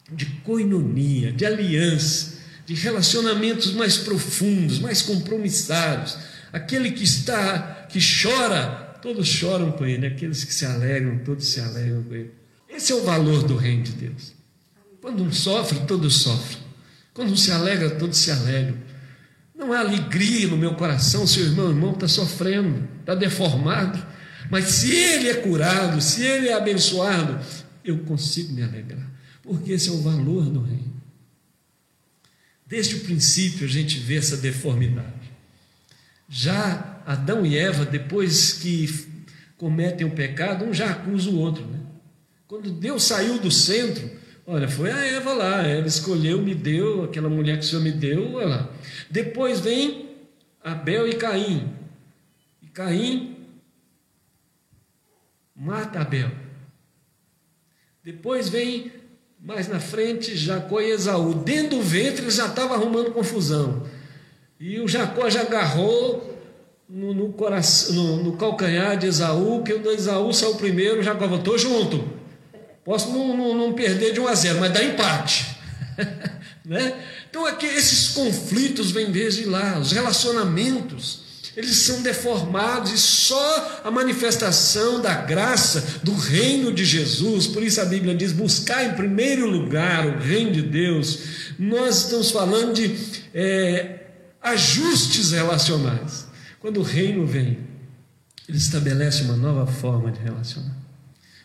de 0.09 0.25
coinonia, 0.43 1.31
de 1.31 1.45
aliança 1.45 2.30
de 2.73 2.81
relacionamentos 2.81 3.73
mais 3.73 3.97
profundos, 3.97 4.79
mais 4.79 5.01
compromissados. 5.01 6.17
Aquele 6.53 6.91
que 6.91 7.03
está, 7.03 7.85
que 7.89 7.99
chora, 7.99 8.97
todos 9.01 9.27
choram 9.27 9.73
com 9.73 9.85
ele. 9.85 10.07
Aqueles 10.07 10.45
que 10.45 10.53
se 10.53 10.65
alegram, 10.65 11.19
todos 11.19 11.45
se 11.45 11.59
alegram 11.59 12.01
com 12.03 12.15
ele. 12.15 12.31
Esse 12.69 12.93
é 12.93 12.95
o 12.95 13.03
valor 13.03 13.43
do 13.43 13.57
reino 13.57 13.83
de 13.83 13.91
Deus. 13.91 14.33
Quando 15.01 15.21
um 15.21 15.33
sofre, 15.33 15.81
todos 15.85 16.21
sofrem. 16.21 16.59
Quando 17.13 17.33
um 17.33 17.35
se 17.35 17.51
alegra, 17.51 17.89
todos 17.89 18.17
se 18.17 18.31
alegram. 18.31 18.77
Não 19.53 19.73
há 19.73 19.79
alegria 19.79 20.47
no 20.47 20.55
meu 20.55 20.73
coração 20.75 21.27
se 21.27 21.41
o 21.41 21.43
irmão, 21.43 21.67
o 21.67 21.71
irmão 21.71 21.91
está 21.91 22.07
sofrendo, 22.07 22.87
está 23.01 23.13
deformado. 23.13 24.01
Mas 24.49 24.65
se 24.65 24.95
ele 24.95 25.27
é 25.27 25.33
curado, 25.33 25.99
se 25.99 26.23
ele 26.23 26.47
é 26.47 26.53
abençoado, 26.53 27.37
eu 27.83 27.97
consigo 27.99 28.53
me 28.53 28.63
alegrar. 28.63 29.11
Porque 29.43 29.73
esse 29.73 29.89
é 29.89 29.91
o 29.91 30.01
valor 30.01 30.45
do 30.45 30.61
reino. 30.61 31.00
Desde 32.71 32.95
o 32.95 32.99
princípio 33.01 33.65
a 33.65 33.69
gente 33.69 33.99
vê 33.99 34.15
essa 34.15 34.37
deformidade. 34.37 35.29
Já 36.29 37.03
Adão 37.05 37.45
e 37.45 37.57
Eva, 37.57 37.83
depois 37.83 38.53
que 38.53 38.87
cometem 39.57 40.07
o 40.07 40.11
pecado, 40.11 40.63
um 40.63 40.73
já 40.73 40.89
acusa 40.91 41.29
o 41.29 41.37
outro. 41.37 41.65
Né? 41.65 41.81
Quando 42.47 42.71
Deus 42.71 43.03
saiu 43.03 43.39
do 43.39 43.51
centro, 43.51 44.09
olha, 44.47 44.69
foi 44.69 44.89
a 44.89 45.03
Eva 45.03 45.33
lá, 45.33 45.67
ela 45.67 45.85
escolheu, 45.85 46.41
me 46.41 46.55
deu, 46.55 47.03
aquela 47.03 47.27
mulher 47.27 47.59
que 47.59 47.65
o 47.65 47.67
Senhor 47.67 47.81
me 47.81 47.91
deu, 47.91 48.35
olha 48.35 48.47
lá. 48.47 48.73
Depois 49.09 49.59
vem 49.59 50.09
Abel 50.63 51.09
e 51.09 51.15
Caim. 51.15 51.73
E 52.61 52.67
Caim 52.67 53.35
mata 55.53 55.99
Abel. 55.99 56.31
Depois 58.01 58.47
vem 58.47 59.00
mais 59.43 59.67
na 59.67 59.79
frente, 59.79 60.35
Jacó 60.35 60.79
e 60.79 60.91
Esaú. 60.91 61.33
Dentro 61.33 61.77
do 61.77 61.81
ventre 61.81 62.29
já 62.29 62.45
estava 62.45 62.75
arrumando 62.75 63.11
confusão. 63.11 63.83
E 64.59 64.79
o 64.79 64.87
Jacó 64.87 65.27
já 65.29 65.41
agarrou 65.41 66.39
no, 66.87 67.13
no, 67.13 67.33
coração, 67.33 67.95
no, 67.95 68.23
no 68.23 68.37
calcanhar 68.37 68.97
de 68.97 69.07
Esaú, 69.07 69.63
que 69.63 69.73
o 69.73 69.91
Esaú 69.91 70.31
saiu 70.31 70.55
primeiro, 70.55 71.01
Jacó 71.01 71.25
estou 71.35 71.57
junto. 71.57 72.07
Posso 72.85 73.11
não, 73.11 73.35
não, 73.35 73.55
não, 73.55 73.73
perder 73.73 74.13
de 74.13 74.19
1 74.19 74.27
a 74.27 74.35
0, 74.35 74.59
mas 74.59 74.71
dá 74.71 74.83
empate. 74.83 75.57
né? 76.63 77.01
Então 77.29 77.45
aqui 77.45 77.65
esses 77.65 78.09
conflitos 78.09 78.91
vêm 78.91 79.11
desde 79.11 79.45
lá, 79.45 79.79
os 79.79 79.91
relacionamentos 79.91 81.20
eles 81.55 81.77
são 81.77 82.01
deformados 82.01 82.91
e 82.91 82.97
só 82.97 83.81
a 83.83 83.91
manifestação 83.91 85.01
da 85.01 85.13
graça 85.13 85.99
do 86.01 86.15
reino 86.15 86.71
de 86.71 86.85
Jesus, 86.85 87.45
por 87.47 87.61
isso 87.61 87.81
a 87.81 87.85
Bíblia 87.85 88.15
diz: 88.15 88.31
buscar 88.31 88.85
em 88.85 88.93
primeiro 88.93 89.49
lugar 89.49 90.07
o 90.07 90.19
reino 90.19 90.51
de 90.51 90.61
Deus. 90.61 91.19
Nós 91.59 92.05
estamos 92.05 92.31
falando 92.31 92.73
de 92.73 92.95
é, 93.33 93.99
ajustes 94.41 95.31
relacionais. 95.31 96.25
Quando 96.59 96.79
o 96.79 96.83
reino 96.83 97.25
vem, 97.25 97.59
ele 98.47 98.57
estabelece 98.57 99.23
uma 99.23 99.35
nova 99.35 99.65
forma 99.65 100.11
de 100.11 100.19
relacionar. 100.19 100.80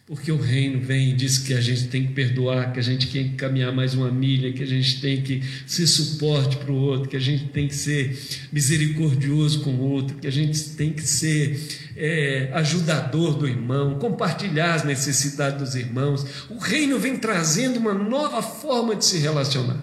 Porque 0.07 0.31
o 0.31 0.41
reino 0.41 0.81
vem 0.81 1.11
e 1.11 1.15
diz 1.15 1.39
que 1.39 1.53
a 1.53 1.61
gente 1.61 1.89
tem 1.89 2.07
que 2.07 2.13
perdoar, 2.13 2.73
que 2.73 2.79
a 2.79 2.83
gente 2.83 3.11
tem 3.11 3.31
que 3.31 3.35
caminhar 3.35 3.73
mais 3.73 3.93
uma 3.93 4.09
milha, 4.09 4.53
que 4.53 4.63
a 4.63 4.67
gente 4.67 5.01
tem 5.01 5.21
que 5.21 5.43
ser 5.67 5.85
suporte 5.89 6.59
para 6.59 6.71
o 6.71 6.77
outro, 6.77 7.09
que 7.09 7.17
a 7.17 7.21
gente 7.21 7.47
tem 7.47 7.67
que 7.67 7.75
ser 7.75 8.17
misericordioso 8.53 9.63
com 9.63 9.71
o 9.71 9.81
outro, 9.81 10.17
que 10.19 10.29
a 10.29 10.31
gente 10.31 10.71
tem 10.77 10.93
que 10.93 11.03
ser 11.03 11.91
é, 11.97 12.51
ajudador 12.55 13.37
do 13.37 13.49
irmão, 13.49 13.99
compartilhar 13.99 14.75
as 14.75 14.85
necessidades 14.85 15.59
dos 15.59 15.75
irmãos. 15.75 16.25
O 16.49 16.59
reino 16.59 17.01
vem 17.01 17.17
trazendo 17.17 17.81
uma 17.81 17.93
nova 17.93 18.41
forma 18.41 18.95
de 18.95 19.05
se 19.05 19.19
relacionar, 19.19 19.83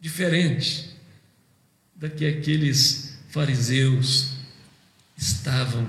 diferente 0.00 0.96
da 1.96 2.08
que 2.08 2.24
aqueles 2.24 3.18
fariseus 3.30 4.36
estavam 5.16 5.84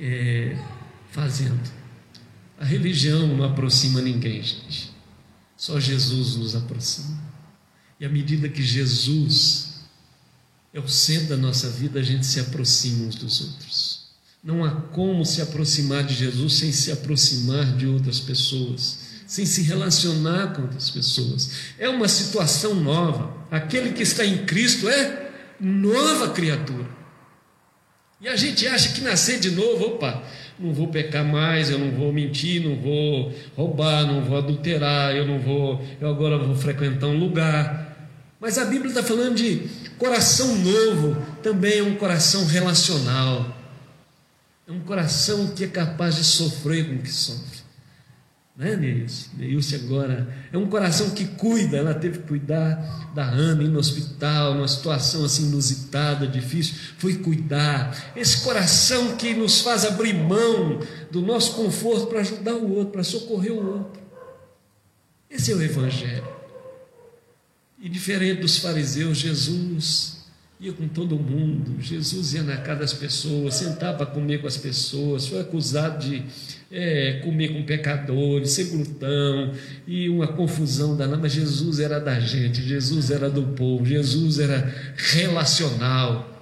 é, 0.00 0.56
fazendo. 1.12 1.75
A 2.58 2.64
religião 2.64 3.26
não 3.26 3.44
aproxima 3.44 4.00
ninguém, 4.00 4.42
gente. 4.42 4.90
Só 5.56 5.78
Jesus 5.78 6.36
nos 6.36 6.54
aproxima. 6.56 7.18
E 7.98 8.04
à 8.04 8.08
medida 8.08 8.48
que 8.48 8.62
Jesus 8.62 9.76
é 10.72 10.80
o 10.80 10.88
centro 10.88 11.28
da 11.28 11.36
nossa 11.36 11.70
vida, 11.70 12.00
a 12.00 12.02
gente 12.02 12.26
se 12.26 12.40
aproxima 12.40 13.06
uns 13.06 13.14
dos 13.14 13.40
outros. 13.40 14.06
Não 14.44 14.64
há 14.64 14.70
como 14.70 15.24
se 15.24 15.42
aproximar 15.42 16.04
de 16.04 16.14
Jesus 16.14 16.54
sem 16.54 16.70
se 16.70 16.92
aproximar 16.92 17.76
de 17.76 17.86
outras 17.86 18.20
pessoas, 18.20 18.98
sem 19.26 19.44
se 19.44 19.62
relacionar 19.62 20.54
com 20.54 20.62
outras 20.62 20.90
pessoas. 20.90 21.50
É 21.78 21.88
uma 21.88 22.06
situação 22.06 22.74
nova. 22.74 23.34
Aquele 23.50 23.92
que 23.92 24.02
está 24.02 24.24
em 24.24 24.44
Cristo 24.44 24.88
é 24.88 25.32
nova 25.58 26.30
criatura. 26.30 26.88
E 28.20 28.28
a 28.28 28.36
gente 28.36 28.66
acha 28.66 28.92
que 28.92 29.00
nascer 29.00 29.40
de 29.40 29.50
novo, 29.50 29.84
opa, 29.84 30.22
não 30.58 30.72
vou 30.72 30.88
pecar 30.88 31.24
mais, 31.24 31.70
eu 31.70 31.78
não 31.78 31.90
vou 31.90 32.12
mentir, 32.12 32.62
não 32.62 32.76
vou 32.76 33.32
roubar, 33.56 34.06
não 34.06 34.22
vou 34.22 34.38
adulterar, 34.38 35.14
eu 35.14 35.26
não 35.26 35.38
vou, 35.38 35.84
eu 36.00 36.08
agora 36.08 36.38
vou 36.38 36.54
frequentar 36.54 37.06
um 37.06 37.18
lugar. 37.18 38.10
Mas 38.40 38.58
a 38.58 38.64
Bíblia 38.64 38.88
está 38.88 39.02
falando 39.02 39.34
de 39.34 39.68
coração 39.98 40.56
novo, 40.56 41.16
também 41.42 41.78
é 41.78 41.82
um 41.82 41.96
coração 41.96 42.44
relacional. 42.46 43.54
É 44.68 44.72
um 44.72 44.80
coração 44.80 45.48
que 45.48 45.64
é 45.64 45.68
capaz 45.68 46.16
de 46.16 46.24
sofrer 46.24 46.88
com 46.88 46.94
o 46.96 46.98
que 46.98 47.12
sofre. 47.12 47.55
Não 48.56 48.66
é, 48.66 48.74
Neilson? 48.74 49.28
Neilson 49.36 49.76
agora 49.76 50.34
é 50.50 50.56
um 50.56 50.66
coração 50.66 51.10
que 51.10 51.26
cuida. 51.26 51.76
Ela 51.76 51.92
teve 51.94 52.20
que 52.20 52.28
cuidar 52.28 53.12
da 53.14 53.24
Ana 53.24 53.62
no 53.64 53.78
hospital, 53.78 54.54
numa 54.54 54.66
situação 54.66 55.26
assim 55.26 55.48
inusitada, 55.48 56.26
difícil. 56.26 56.74
Foi 56.96 57.16
cuidar. 57.16 58.12
Esse 58.16 58.42
coração 58.42 59.16
que 59.16 59.34
nos 59.34 59.60
faz 59.60 59.84
abrir 59.84 60.14
mão 60.14 60.80
do 61.10 61.20
nosso 61.20 61.54
conforto 61.54 62.06
para 62.06 62.20
ajudar 62.20 62.54
o 62.54 62.72
outro, 62.72 62.92
para 62.92 63.04
socorrer 63.04 63.52
o 63.52 63.74
outro. 63.74 64.02
Esse 65.28 65.52
é 65.52 65.54
o 65.54 65.62
Evangelho. 65.62 66.26
E 67.78 67.90
diferente 67.90 68.40
dos 68.40 68.56
fariseus, 68.56 69.18
Jesus 69.18 70.15
ia 70.58 70.72
com 70.72 70.88
todo 70.88 71.18
mundo. 71.18 71.80
Jesus 71.80 72.34
ia 72.34 72.42
na 72.42 72.56
casa 72.56 72.80
das 72.80 72.92
pessoas, 72.92 73.54
sentava 73.54 73.98
para 73.98 74.06
comer 74.06 74.40
com 74.40 74.46
as 74.46 74.56
pessoas, 74.56 75.26
foi 75.26 75.40
acusado 75.40 76.08
de 76.08 76.24
é, 76.70 77.20
comer 77.24 77.48
com 77.48 77.62
pecadores, 77.64 78.52
ser 78.52 78.64
glutão 78.64 79.52
e 79.86 80.08
uma 80.08 80.28
confusão 80.28 80.96
danada. 80.96 81.20
Mas 81.20 81.32
Jesus 81.32 81.78
era 81.78 82.00
da 82.00 82.18
gente, 82.18 82.62
Jesus 82.62 83.10
era 83.10 83.28
do 83.28 83.42
povo, 83.48 83.84
Jesus 83.84 84.38
era 84.38 84.94
relacional. 84.96 86.32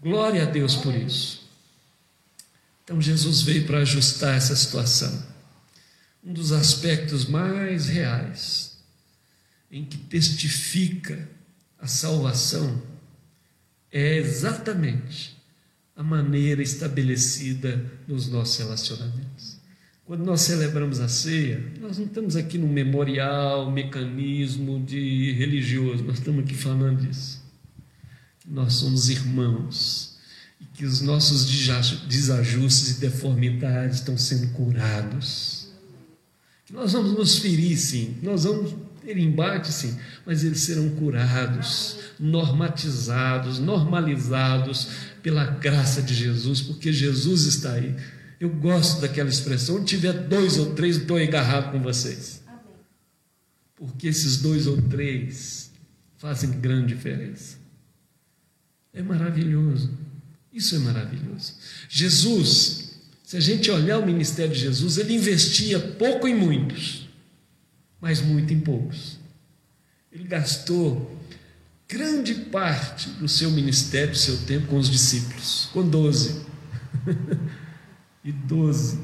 Glória 0.00 0.42
a 0.42 0.46
Deus 0.46 0.76
por 0.76 0.94
isso. 0.94 1.42
Então 2.84 3.00
Jesus 3.00 3.40
veio 3.40 3.64
para 3.64 3.78
ajustar 3.78 4.36
essa 4.36 4.54
situação. 4.54 5.26
Um 6.22 6.34
dos 6.34 6.52
aspectos 6.52 7.26
mais 7.26 7.88
reais 7.88 8.78
em 9.70 9.84
que 9.84 9.96
testifica 9.96 11.28
a 11.78 11.86
salvação 11.86 12.93
é 13.94 14.16
exatamente 14.16 15.40
a 15.94 16.02
maneira 16.02 16.60
estabelecida 16.60 17.80
nos 18.08 18.28
nossos 18.28 18.58
relacionamentos. 18.58 19.56
Quando 20.04 20.24
nós 20.24 20.40
celebramos 20.40 20.98
a 20.98 21.08
ceia, 21.08 21.64
nós 21.80 21.96
não 21.96 22.06
estamos 22.06 22.34
aqui 22.34 22.58
no 22.58 22.66
memorial, 22.66 23.70
mecanismo 23.70 24.84
de 24.84 25.32
religioso, 25.32 26.02
nós 26.02 26.18
estamos 26.18 26.44
aqui 26.44 26.54
falando 26.54 27.06
disso. 27.06 27.40
Nós 28.44 28.74
somos 28.74 29.08
irmãos 29.08 30.18
e 30.60 30.64
que 30.76 30.84
os 30.84 31.00
nossos 31.00 31.46
desajustes 32.08 32.96
e 32.96 33.00
deformidades 33.00 33.98
estão 33.98 34.18
sendo 34.18 34.48
curados. 34.48 35.68
Nós 36.70 36.92
vamos 36.92 37.12
nos 37.12 37.38
ferir, 37.38 37.78
sim, 37.78 38.16
nós 38.20 38.42
vamos 38.42 38.74
ter 39.04 39.16
embate, 39.16 39.72
sim, 39.72 39.96
mas 40.26 40.42
eles 40.42 40.60
serão 40.60 40.90
curados, 40.90 41.98
normatizados, 42.18 43.58
normalizados 43.58 44.88
pela 45.22 45.44
graça 45.44 46.02
de 46.02 46.14
Jesus, 46.14 46.60
porque 46.60 46.92
Jesus 46.92 47.44
está 47.44 47.72
aí. 47.72 47.94
Eu 48.38 48.48
gosto 48.50 49.00
daquela 49.00 49.28
expressão: 49.28 49.76
onde 49.76 49.86
tiver 49.86 50.12
dois 50.12 50.58
ou 50.58 50.74
três, 50.74 50.96
estou 50.96 51.16
agarrado 51.16 51.72
com 51.72 51.80
vocês. 51.80 52.42
Porque 53.76 54.08
esses 54.08 54.38
dois 54.38 54.66
ou 54.66 54.80
três 54.82 55.70
fazem 56.16 56.50
grande 56.50 56.94
diferença. 56.94 57.58
É 58.92 59.02
maravilhoso. 59.02 59.92
Isso 60.52 60.76
é 60.76 60.78
maravilhoso. 60.78 61.54
Jesus, 61.88 63.00
se 63.24 63.36
a 63.36 63.40
gente 63.40 63.70
olhar 63.70 63.98
o 63.98 64.06
ministério 64.06 64.54
de 64.54 64.60
Jesus, 64.60 64.98
ele 64.98 65.14
investia 65.14 65.80
pouco 65.80 66.28
em 66.28 66.34
muitos 66.34 67.04
mas 68.04 68.20
muito 68.20 68.52
em 68.52 68.60
poucos. 68.60 69.18
Ele 70.12 70.24
gastou 70.24 71.13
grande 71.88 72.34
parte 72.34 73.10
do 73.10 73.28
seu 73.28 73.50
ministério, 73.50 74.12
do 74.12 74.18
seu 74.18 74.36
tempo 74.38 74.68
com 74.68 74.76
os 74.76 74.90
discípulos, 74.90 75.68
com 75.72 75.88
doze. 75.88 76.42
e 78.24 78.32
doze. 78.32 78.98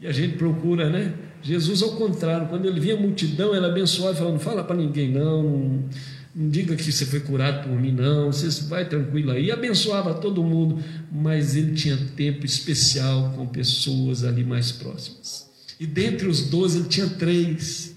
E 0.00 0.06
a 0.06 0.12
gente 0.12 0.36
procura, 0.36 0.88
né? 0.88 1.14
Jesus, 1.42 1.82
ao 1.82 1.92
contrário, 1.92 2.48
quando 2.48 2.66
ele 2.66 2.80
via 2.80 2.94
a 2.94 3.00
multidão, 3.00 3.54
ele 3.54 3.66
abençoava 3.66 4.14
falava: 4.14 4.32
Não 4.32 4.40
fala 4.40 4.64
para 4.64 4.76
ninguém, 4.76 5.10
não, 5.10 5.42
não, 5.42 5.88
não 6.34 6.48
diga 6.48 6.76
que 6.76 6.92
você 6.92 7.04
foi 7.04 7.20
curado 7.20 7.66
por 7.66 7.80
mim, 7.80 7.92
não, 7.92 8.30
você 8.32 8.48
vai 8.64 8.88
tranquilo 8.88 9.32
aí. 9.32 9.46
E 9.46 9.52
abençoava 9.52 10.14
todo 10.14 10.42
mundo, 10.42 10.82
mas 11.10 11.56
ele 11.56 11.74
tinha 11.74 11.96
tempo 12.16 12.46
especial 12.46 13.32
com 13.36 13.46
pessoas 13.46 14.24
ali 14.24 14.44
mais 14.44 14.70
próximas. 14.70 15.48
E 15.80 15.86
dentre 15.86 16.26
os 16.26 16.42
doze, 16.42 16.78
ele 16.78 16.88
tinha 16.88 17.08
três 17.08 17.96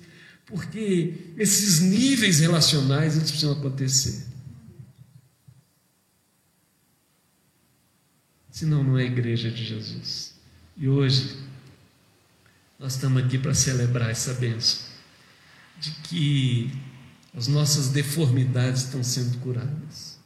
porque 0.51 1.33
esses 1.37 1.79
níveis 1.79 2.39
relacionais 2.39 3.15
eles 3.15 3.31
precisam 3.31 3.53
acontecer. 3.53 4.27
Senão 8.51 8.83
não 8.83 8.97
é 8.97 9.05
igreja 9.05 9.49
de 9.49 9.63
Jesus. 9.63 10.33
E 10.75 10.87
hoje 10.89 11.37
nós 12.77 12.95
estamos 12.95 13.23
aqui 13.23 13.37
para 13.37 13.53
celebrar 13.53 14.09
essa 14.09 14.33
bênção 14.33 14.91
de 15.79 15.91
que 16.03 16.71
as 17.33 17.47
nossas 17.47 17.87
deformidades 17.87 18.83
estão 18.83 19.03
sendo 19.03 19.37
curadas. 19.39 20.19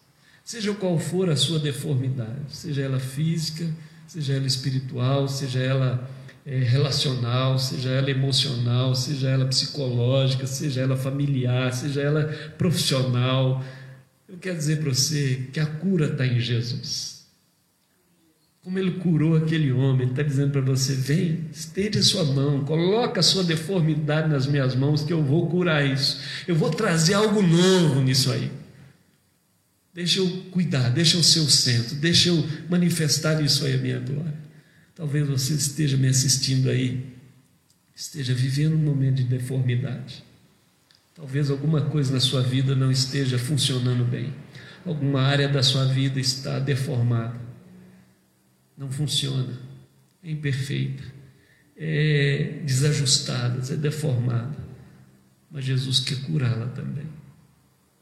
Seja 0.43 0.73
qual 0.73 0.97
for 0.99 1.29
a 1.29 1.35
sua 1.35 1.59
deformidade, 1.59 2.55
seja 2.55 2.81
ela 2.81 2.99
física, 2.99 3.71
seja 4.07 4.33
ela 4.33 4.47
espiritual, 4.47 5.27
seja 5.27 5.59
ela 5.59 6.09
é, 6.45 6.59
relacional, 6.59 7.57
seja 7.57 7.89
ela 7.89 8.11
emocional, 8.11 8.93
seja 8.93 9.29
ela 9.29 9.47
psicológica, 9.47 10.45
seja 10.45 10.81
ela 10.81 10.95
familiar, 10.95 11.73
seja 11.73 12.01
ela 12.01 12.25
profissional. 12.57 13.63
Eu 14.29 14.37
quero 14.37 14.55
dizer 14.55 14.79
para 14.79 14.93
você 14.93 15.47
que 15.51 15.59
a 15.59 15.65
cura 15.65 16.05
está 16.05 16.25
em 16.25 16.39
Jesus. 16.39 17.15
Como 18.61 18.79
ele 18.79 18.91
curou 18.91 19.35
aquele 19.35 19.71
homem, 19.71 20.03
ele 20.03 20.11
está 20.11 20.23
dizendo 20.23 20.51
para 20.51 20.61
você: 20.61 20.93
vem, 20.93 21.45
estende 21.51 22.01
sua 22.03 22.23
mão, 22.23 22.63
coloca 22.63 23.19
a 23.19 23.23
sua 23.23 23.43
deformidade 23.43 24.27
nas 24.27 24.45
minhas 24.45 24.75
mãos, 24.75 25.03
que 25.03 25.13
eu 25.13 25.23
vou 25.23 25.47
curar 25.47 25.85
isso. 25.85 26.19
Eu 26.47 26.55
vou 26.55 26.69
trazer 26.69 27.15
algo 27.15 27.41
novo 27.41 28.01
nisso 28.01 28.31
aí. 28.31 28.51
Deixa 29.93 30.19
eu 30.19 30.27
cuidar, 30.51 30.89
deixa 30.89 31.17
eu 31.17 31.23
ser 31.23 31.39
o 31.39 31.49
centro, 31.49 31.95
deixa 31.95 32.29
eu 32.29 32.43
manifestar 32.69 33.41
isso 33.41 33.65
aí 33.65 33.75
a 33.75 33.77
minha 33.77 33.99
glória. 33.99 34.44
Talvez 34.95 35.27
você 35.27 35.53
esteja 35.53 35.97
me 35.97 36.07
assistindo 36.07 36.69
aí, 36.69 37.13
esteja 37.93 38.33
vivendo 38.33 38.75
um 38.75 38.81
momento 38.81 39.17
de 39.17 39.25
deformidade. 39.25 40.23
Talvez 41.13 41.49
alguma 41.49 41.81
coisa 41.81 42.13
na 42.13 42.19
sua 42.21 42.41
vida 42.41 42.75
não 42.75 42.89
esteja 42.89 43.37
funcionando 43.37 44.05
bem. 44.05 44.33
Alguma 44.85 45.21
área 45.21 45.49
da 45.49 45.61
sua 45.61 45.85
vida 45.85 46.19
está 46.19 46.59
deformada. 46.59 47.39
Não 48.77 48.89
funciona. 48.89 49.57
É 50.23 50.31
imperfeita. 50.31 51.03
É 51.77 52.61
desajustada, 52.65 53.61
é 53.73 53.75
deformada. 53.75 54.57
Mas 55.51 55.65
Jesus 55.65 55.99
quer 55.99 56.21
curá-la 56.23 56.67
também. 56.67 57.07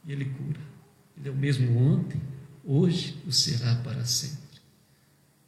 E 0.06 0.12
Ele 0.12 0.26
cura. 0.26 0.60
Ele 1.18 1.30
é 1.30 1.32
o 1.32 1.36
mesmo 1.36 1.78
ontem, 1.78 2.22
hoje 2.64 3.16
o 3.28 3.32
será 3.32 3.76
para 3.76 4.04
sempre. 4.06 4.43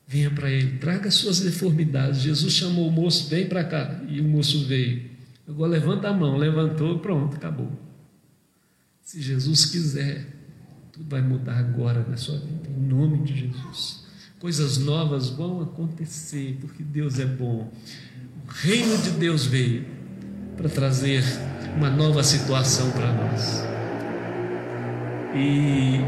Venha 0.08 0.30
para 0.30 0.52
ele, 0.52 0.78
traga 0.78 1.10
suas 1.10 1.40
deformidades. 1.40 2.22
Jesus 2.22 2.54
chamou 2.54 2.88
o 2.88 2.92
moço, 2.92 3.28
vem 3.28 3.48
para 3.48 3.64
cá. 3.64 4.02
E 4.08 4.22
o 4.22 4.24
moço 4.24 4.66
veio. 4.66 5.10
Agora 5.48 5.72
levanta 5.72 6.10
a 6.10 6.14
mão, 6.14 6.38
levantou, 6.38 7.00
pronto, 7.00 7.36
acabou. 7.36 7.72
Se 9.02 9.22
Jesus 9.22 9.66
quiser, 9.66 10.28
tudo 10.92 11.10
vai 11.10 11.22
mudar 11.22 11.58
agora 11.58 12.06
na 12.08 12.18
sua 12.18 12.38
vida, 12.38 12.70
em 12.70 12.88
nome 12.88 13.24
de 13.24 13.36
Jesus. 13.36 14.06
Coisas 14.40 14.78
novas 14.78 15.30
vão 15.30 15.62
acontecer, 15.62 16.58
porque 16.62 16.84
Deus 16.84 17.20
é 17.20 17.26
bom. 17.26 17.72
O 18.48 18.52
reino 18.52 18.98
de 19.00 19.12
Deus 19.12 19.46
veio 19.46 19.86
para 20.56 20.70
trazer 20.70 21.24
uma 21.76 21.90
nova 21.90 22.24
situação 22.24 22.92
para 22.92 23.12
nós. 23.12 23.64
E 25.36 26.00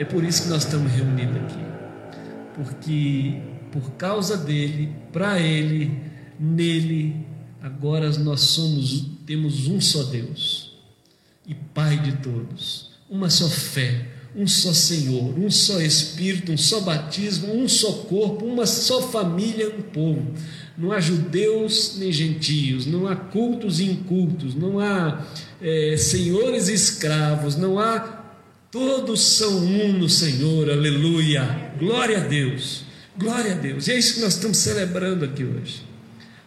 é 0.00 0.04
por 0.04 0.24
isso 0.24 0.44
que 0.44 0.48
nós 0.48 0.64
estamos 0.64 0.90
reunidos 0.92 1.36
aqui 1.36 1.65
porque 2.56 3.40
por 3.70 3.92
causa 3.92 4.36
dele, 4.36 4.90
para 5.12 5.38
ele, 5.38 6.00
nele, 6.40 7.14
agora 7.60 8.10
nós 8.18 8.40
somos, 8.40 9.04
temos 9.26 9.68
um 9.68 9.80
só 9.80 10.04
Deus 10.04 10.72
e 11.46 11.54
Pai 11.54 11.98
de 11.98 12.12
todos, 12.16 12.90
uma 13.08 13.28
só 13.28 13.48
fé, 13.48 14.08
um 14.34 14.46
só 14.46 14.72
Senhor, 14.72 15.38
um 15.38 15.50
só 15.50 15.80
Espírito, 15.80 16.52
um 16.52 16.56
só 16.56 16.80
batismo, 16.80 17.54
um 17.54 17.68
só 17.68 17.92
corpo, 17.92 18.44
uma 18.44 18.66
só 18.66 19.02
família, 19.02 19.68
um 19.68 19.82
povo. 19.82 20.32
Não 20.76 20.92
há 20.92 21.00
judeus 21.00 21.96
nem 21.98 22.12
gentios, 22.12 22.84
não 22.84 23.06
há 23.06 23.16
cultos 23.16 23.80
e 23.80 23.84
incultos, 23.84 24.54
não 24.54 24.78
há 24.78 25.24
é, 25.60 25.96
senhores 25.96 26.68
e 26.68 26.74
escravos, 26.74 27.56
não 27.56 27.78
há 27.78 27.98
Todos 28.70 29.20
são 29.20 29.64
um 29.64 29.92
no 29.92 30.08
Senhor, 30.08 30.68
aleluia. 30.70 31.72
Glória 31.78 32.18
a 32.18 32.26
Deus, 32.26 32.84
glória 33.16 33.52
a 33.52 33.56
Deus. 33.56 33.86
E 33.86 33.92
é 33.92 33.98
isso 33.98 34.14
que 34.14 34.20
nós 34.20 34.34
estamos 34.34 34.56
celebrando 34.58 35.24
aqui 35.24 35.44
hoje, 35.44 35.84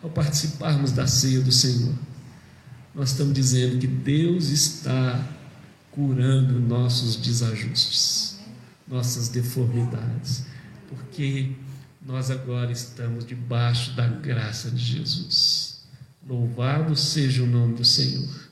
ao 0.03 0.09
participarmos 0.09 0.91
da 0.91 1.07
ceia 1.07 1.39
do 1.39 1.51
Senhor. 1.51 1.93
Nós 2.93 3.11
estamos 3.11 3.33
dizendo 3.33 3.79
que 3.79 3.87
Deus 3.87 4.49
está 4.49 5.25
curando 5.91 6.59
nossos 6.59 7.15
desajustes, 7.15 8.39
nossas 8.87 9.29
deformidades, 9.29 10.45
porque 10.89 11.51
nós 12.05 12.29
agora 12.29 12.71
estamos 12.71 13.25
debaixo 13.25 13.95
da 13.95 14.07
graça 14.07 14.69
de 14.69 14.83
Jesus. 14.83 15.81
Louvado 16.27 16.95
seja 16.95 17.43
o 17.43 17.47
nome 17.47 17.75
do 17.75 17.85
Senhor. 17.85 18.49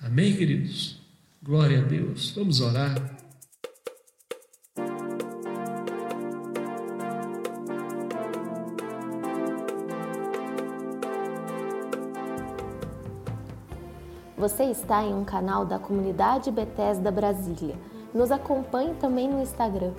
Amém, 0.00 0.36
queridos? 0.36 0.97
Glória 1.42 1.80
a 1.80 1.82
Deus. 1.82 2.32
Vamos 2.32 2.60
orar. 2.60 2.94
Você 14.36 14.64
está 14.64 15.02
em 15.02 15.14
um 15.14 15.24
canal 15.24 15.66
da 15.66 15.78
comunidade 15.78 16.50
Bethesda 16.50 17.10
Brasília. 17.10 17.76
Nos 18.14 18.30
acompanhe 18.30 18.94
também 18.94 19.28
no 19.28 19.42
Instagram 19.42 19.92